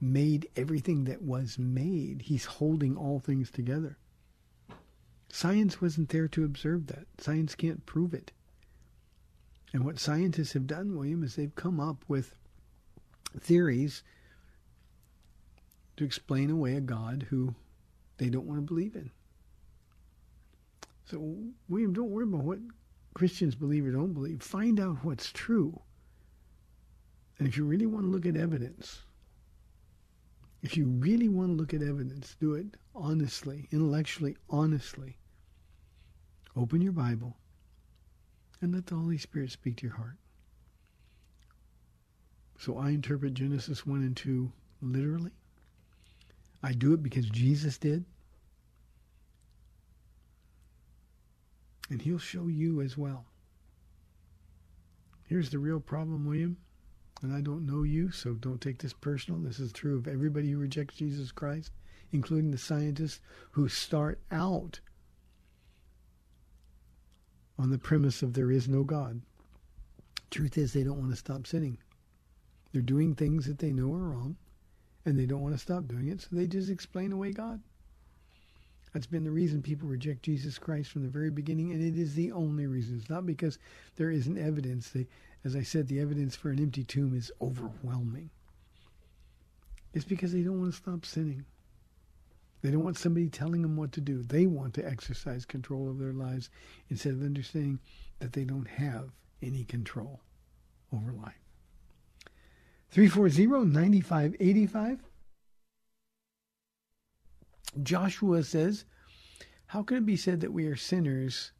[0.00, 3.96] made everything that was made, he's holding all things together
[5.34, 7.08] Science wasn't there to observe that.
[7.18, 8.30] Science can't prove it.
[9.72, 12.36] And what scientists have done, William, is they've come up with
[13.40, 14.04] theories
[15.96, 17.56] to explain away a God who
[18.18, 19.10] they don't want to believe in.
[21.06, 21.36] So,
[21.68, 22.60] William, don't worry about what
[23.14, 24.42] Christians believe or don't believe.
[24.42, 25.80] Find out what's true.
[27.38, 29.02] And if you really want to look at evidence,
[30.62, 35.16] if you really want to look at evidence, do it honestly, intellectually, honestly.
[36.56, 37.36] Open your Bible
[38.60, 40.16] and let the Holy Spirit speak to your heart.
[42.58, 44.50] So I interpret Genesis 1 and 2
[44.80, 45.32] literally.
[46.62, 48.04] I do it because Jesus did.
[51.90, 53.26] And he'll show you as well.
[55.26, 56.56] Here's the real problem, William.
[57.22, 59.40] And I don't know you, so don't take this personal.
[59.40, 61.72] This is true of everybody who rejects Jesus Christ,
[62.12, 63.20] including the scientists
[63.52, 64.80] who start out
[67.58, 69.22] on the premise of there is no God.
[70.30, 71.78] Truth is, they don't want to stop sinning.
[72.72, 74.36] They're doing things that they know are wrong,
[75.06, 77.62] and they don't want to stop doing it, so they just explain away God.
[78.94, 82.14] That's been the reason people reject Jesus Christ from the very beginning, and it is
[82.14, 82.96] the only reason.
[82.96, 83.58] It's not because
[83.96, 84.90] there isn't evidence.
[84.90, 85.08] They,
[85.44, 88.30] as I said, the evidence for an empty tomb is overwhelming.
[89.92, 91.44] It's because they don't want to stop sinning.
[92.62, 94.22] They don't want somebody telling them what to do.
[94.22, 96.48] They want to exercise control of their lives
[96.88, 97.80] instead of understanding
[98.20, 99.10] that they don't have
[99.42, 100.20] any control
[100.92, 101.34] over life.
[102.94, 105.00] 340-9585.
[107.82, 108.84] Joshua says,
[109.66, 111.52] How can it be said that we are sinners?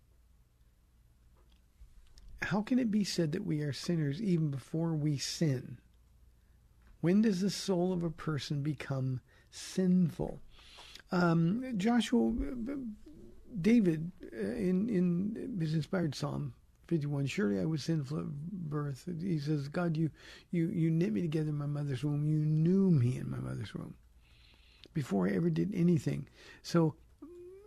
[2.42, 5.78] How can it be said that we are sinners even before we sin?
[7.00, 10.40] When does the soul of a person become sinful?
[11.10, 12.32] Um, Joshua,
[13.60, 16.54] David, uh, in in his inspired Psalm
[16.88, 19.08] 51, surely I was sinful at birth.
[19.20, 20.10] He says, God, you
[20.50, 22.26] you you knit me together in my mother's womb.
[22.26, 23.94] You knew me in my mother's womb
[24.94, 26.28] before I ever did anything.
[26.62, 26.94] So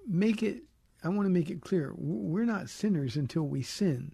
[0.07, 0.63] make it.
[1.03, 4.13] I want to make it clear: we're not sinners until we sin,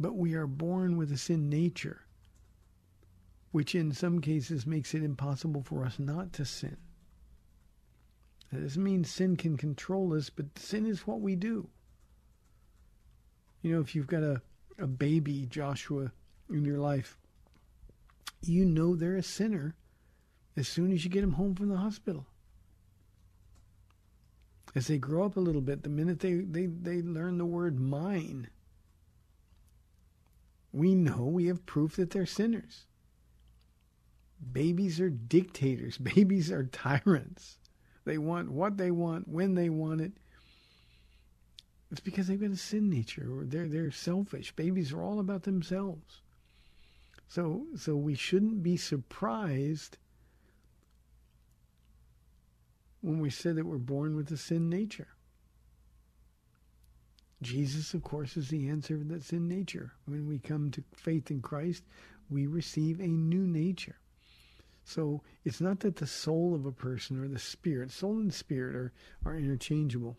[0.00, 2.06] but we are born with a sin nature,
[3.50, 6.76] which in some cases makes it impossible for us not to sin.
[8.52, 11.68] That doesn't mean sin can control us, but sin is what we do.
[13.60, 14.40] You know, if you've got a,
[14.78, 16.12] a baby, Joshua,
[16.48, 17.18] in your life,
[18.42, 19.74] you know they're a sinner
[20.56, 22.26] as soon as you get them home from the hospital.
[24.74, 27.80] As they grow up a little bit, the minute they, they, they learn the word
[27.80, 28.48] mine,
[30.72, 32.84] we know we have proof that they're sinners.
[34.52, 35.96] Babies are dictators.
[36.16, 37.58] Babies are tyrants.
[38.04, 40.12] They want what they want when they want it.
[41.90, 44.54] It's because they've got a sin nature or they're they're selfish.
[44.54, 46.20] Babies are all about themselves.
[47.28, 49.96] So so we shouldn't be surprised
[53.06, 55.06] when we say that we're born with a sin nature.
[57.40, 59.92] Jesus, of course, is the answer to that sin nature.
[60.06, 61.84] When we come to faith in Christ,
[62.28, 63.94] we receive a new nature.
[64.82, 68.74] So it's not that the soul of a person or the spirit, soul and spirit
[68.74, 68.92] are,
[69.24, 70.16] are interchangeable.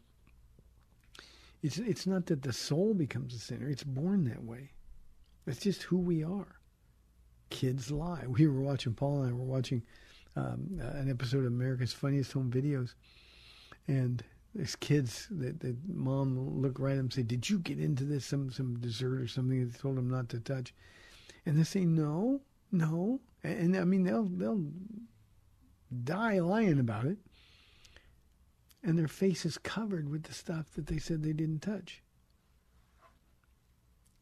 [1.61, 4.71] It's, it's not that the soul becomes a sinner, it's born that way.
[5.45, 6.55] That's just who we are.
[7.49, 8.23] Kids lie.
[8.27, 9.83] We were watching, Paula and I were watching
[10.37, 12.93] um, an episode of America's Funniest Home Videos,
[13.87, 14.23] and
[14.53, 18.25] there's kids that, mom look right at them and say, Did you get into this?
[18.25, 20.73] Some, some dessert or something that told them not to touch.
[21.45, 24.63] And they say, No, no, and, and I mean they'll they'll
[26.03, 27.17] die lying about it,
[28.83, 32.03] and their face is covered with the stuff that they said they didn't touch.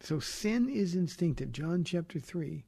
[0.02, 1.52] So sin is instinctive.
[1.52, 2.66] John chapter three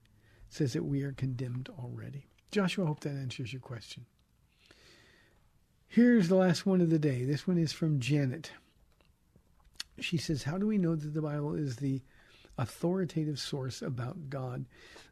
[0.49, 2.27] says that we are condemned already.
[2.51, 4.05] Joshua, I hope that answers your question.
[5.87, 7.23] Here's the last one of the day.
[7.23, 8.51] This one is from Janet.
[9.99, 12.01] She says, How do we know that the Bible is the
[12.57, 14.65] authoritative source about God?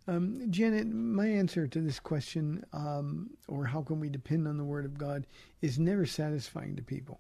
[0.08, 4.64] Um, Janet, my answer to this question, um, or how can we depend on the
[4.64, 5.26] Word of God,
[5.62, 7.20] is never satisfying to people.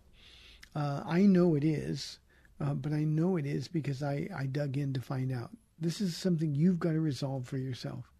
[0.75, 2.19] Uh, I know it is,
[2.61, 5.51] uh, but I know it is because I, I dug in to find out.
[5.79, 8.11] This is something you've got to resolve for yourself.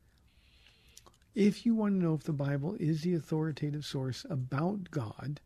[1.36, 5.42] If you want to know if the Bible is the authoritative source about God,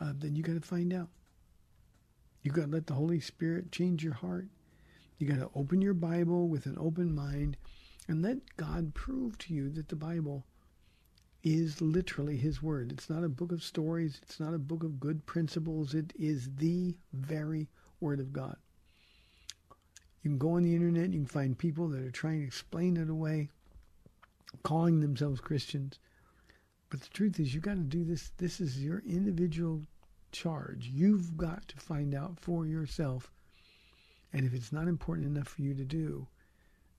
[0.00, 1.10] uh, then you got to find out.
[2.42, 4.46] You got to let the Holy Spirit change your heart.
[5.18, 7.58] You got to open your Bible with an open mind
[8.08, 10.46] and let God prove to you that the Bible
[11.42, 12.90] is literally His Word.
[12.90, 15.94] It's not a book of stories, it's not a book of good principles.
[15.94, 17.68] It is the very
[18.00, 18.56] Word of God.
[20.22, 22.96] You can go on the internet, you can find people that are trying to explain
[22.96, 23.50] it away,
[24.62, 25.98] calling themselves Christians.
[26.90, 28.32] But the truth is, you got to do this.
[28.36, 29.82] This is your individual
[30.32, 30.90] charge.
[30.92, 33.30] You've got to find out for yourself.
[34.32, 36.26] And if it's not important enough for you to do,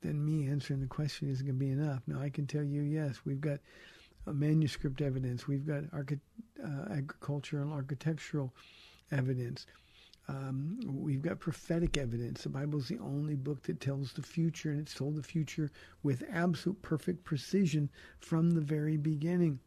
[0.01, 2.01] then me answering the question isn't going to be enough.
[2.07, 3.59] Now, I can tell you, yes, we've got
[4.25, 6.19] manuscript evidence, we've got archi-
[6.63, 8.53] uh, agricultural and architectural
[9.11, 9.65] evidence.
[10.27, 12.43] Um, we've got prophetic evidence.
[12.43, 15.71] The Bible is the only book that tells the future, and it's told the future
[16.03, 19.59] with absolute perfect precision from the very beginning.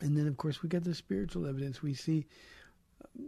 [0.00, 1.82] And then, of course, we got the spiritual evidence.
[1.82, 2.26] We see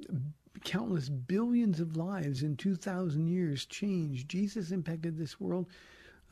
[0.08, 0.32] um,
[0.64, 4.28] countless billions of lives in 2,000 years changed.
[4.28, 5.66] Jesus impacted this world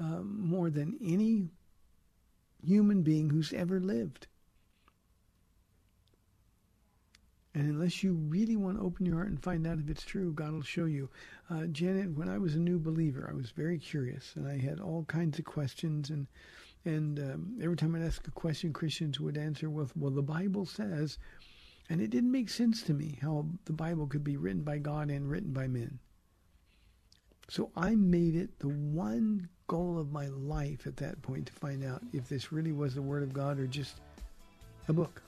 [0.00, 1.48] um, more than any
[2.64, 4.26] human being who's ever lived.
[7.58, 10.32] And unless you really want to open your heart and find out if it's true,
[10.32, 11.10] God will show you.
[11.50, 14.78] Uh, Janet, when I was a new believer, I was very curious, and I had
[14.78, 16.08] all kinds of questions.
[16.10, 16.28] And
[16.84, 20.66] and um, every time I'd ask a question, Christians would answer with, "Well, the Bible
[20.66, 21.18] says,"
[21.90, 25.10] and it didn't make sense to me how the Bible could be written by God
[25.10, 25.98] and written by men.
[27.48, 31.82] So I made it the one goal of my life at that point to find
[31.82, 34.00] out if this really was the Word of God or just
[34.86, 35.24] a book.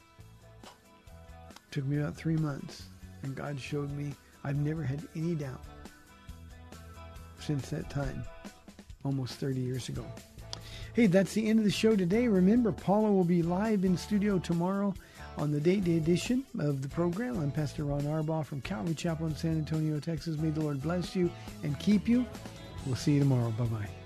[1.71, 2.85] Took me about three months,
[3.23, 4.13] and God showed me
[4.45, 5.63] I've never had any doubt
[7.39, 8.25] since that time,
[9.05, 10.05] almost 30 years ago.
[10.95, 12.27] Hey, that's the end of the show today.
[12.27, 14.93] Remember, Paula will be live in studio tomorrow
[15.39, 17.39] on the date day edition of the program.
[17.39, 20.37] I'm Pastor Ron Arbaugh from Calvary Chapel in San Antonio, Texas.
[20.39, 21.31] May the Lord bless you
[21.63, 22.27] and keep you.
[22.87, 23.51] We'll see you tomorrow.
[23.53, 24.00] Bye bye.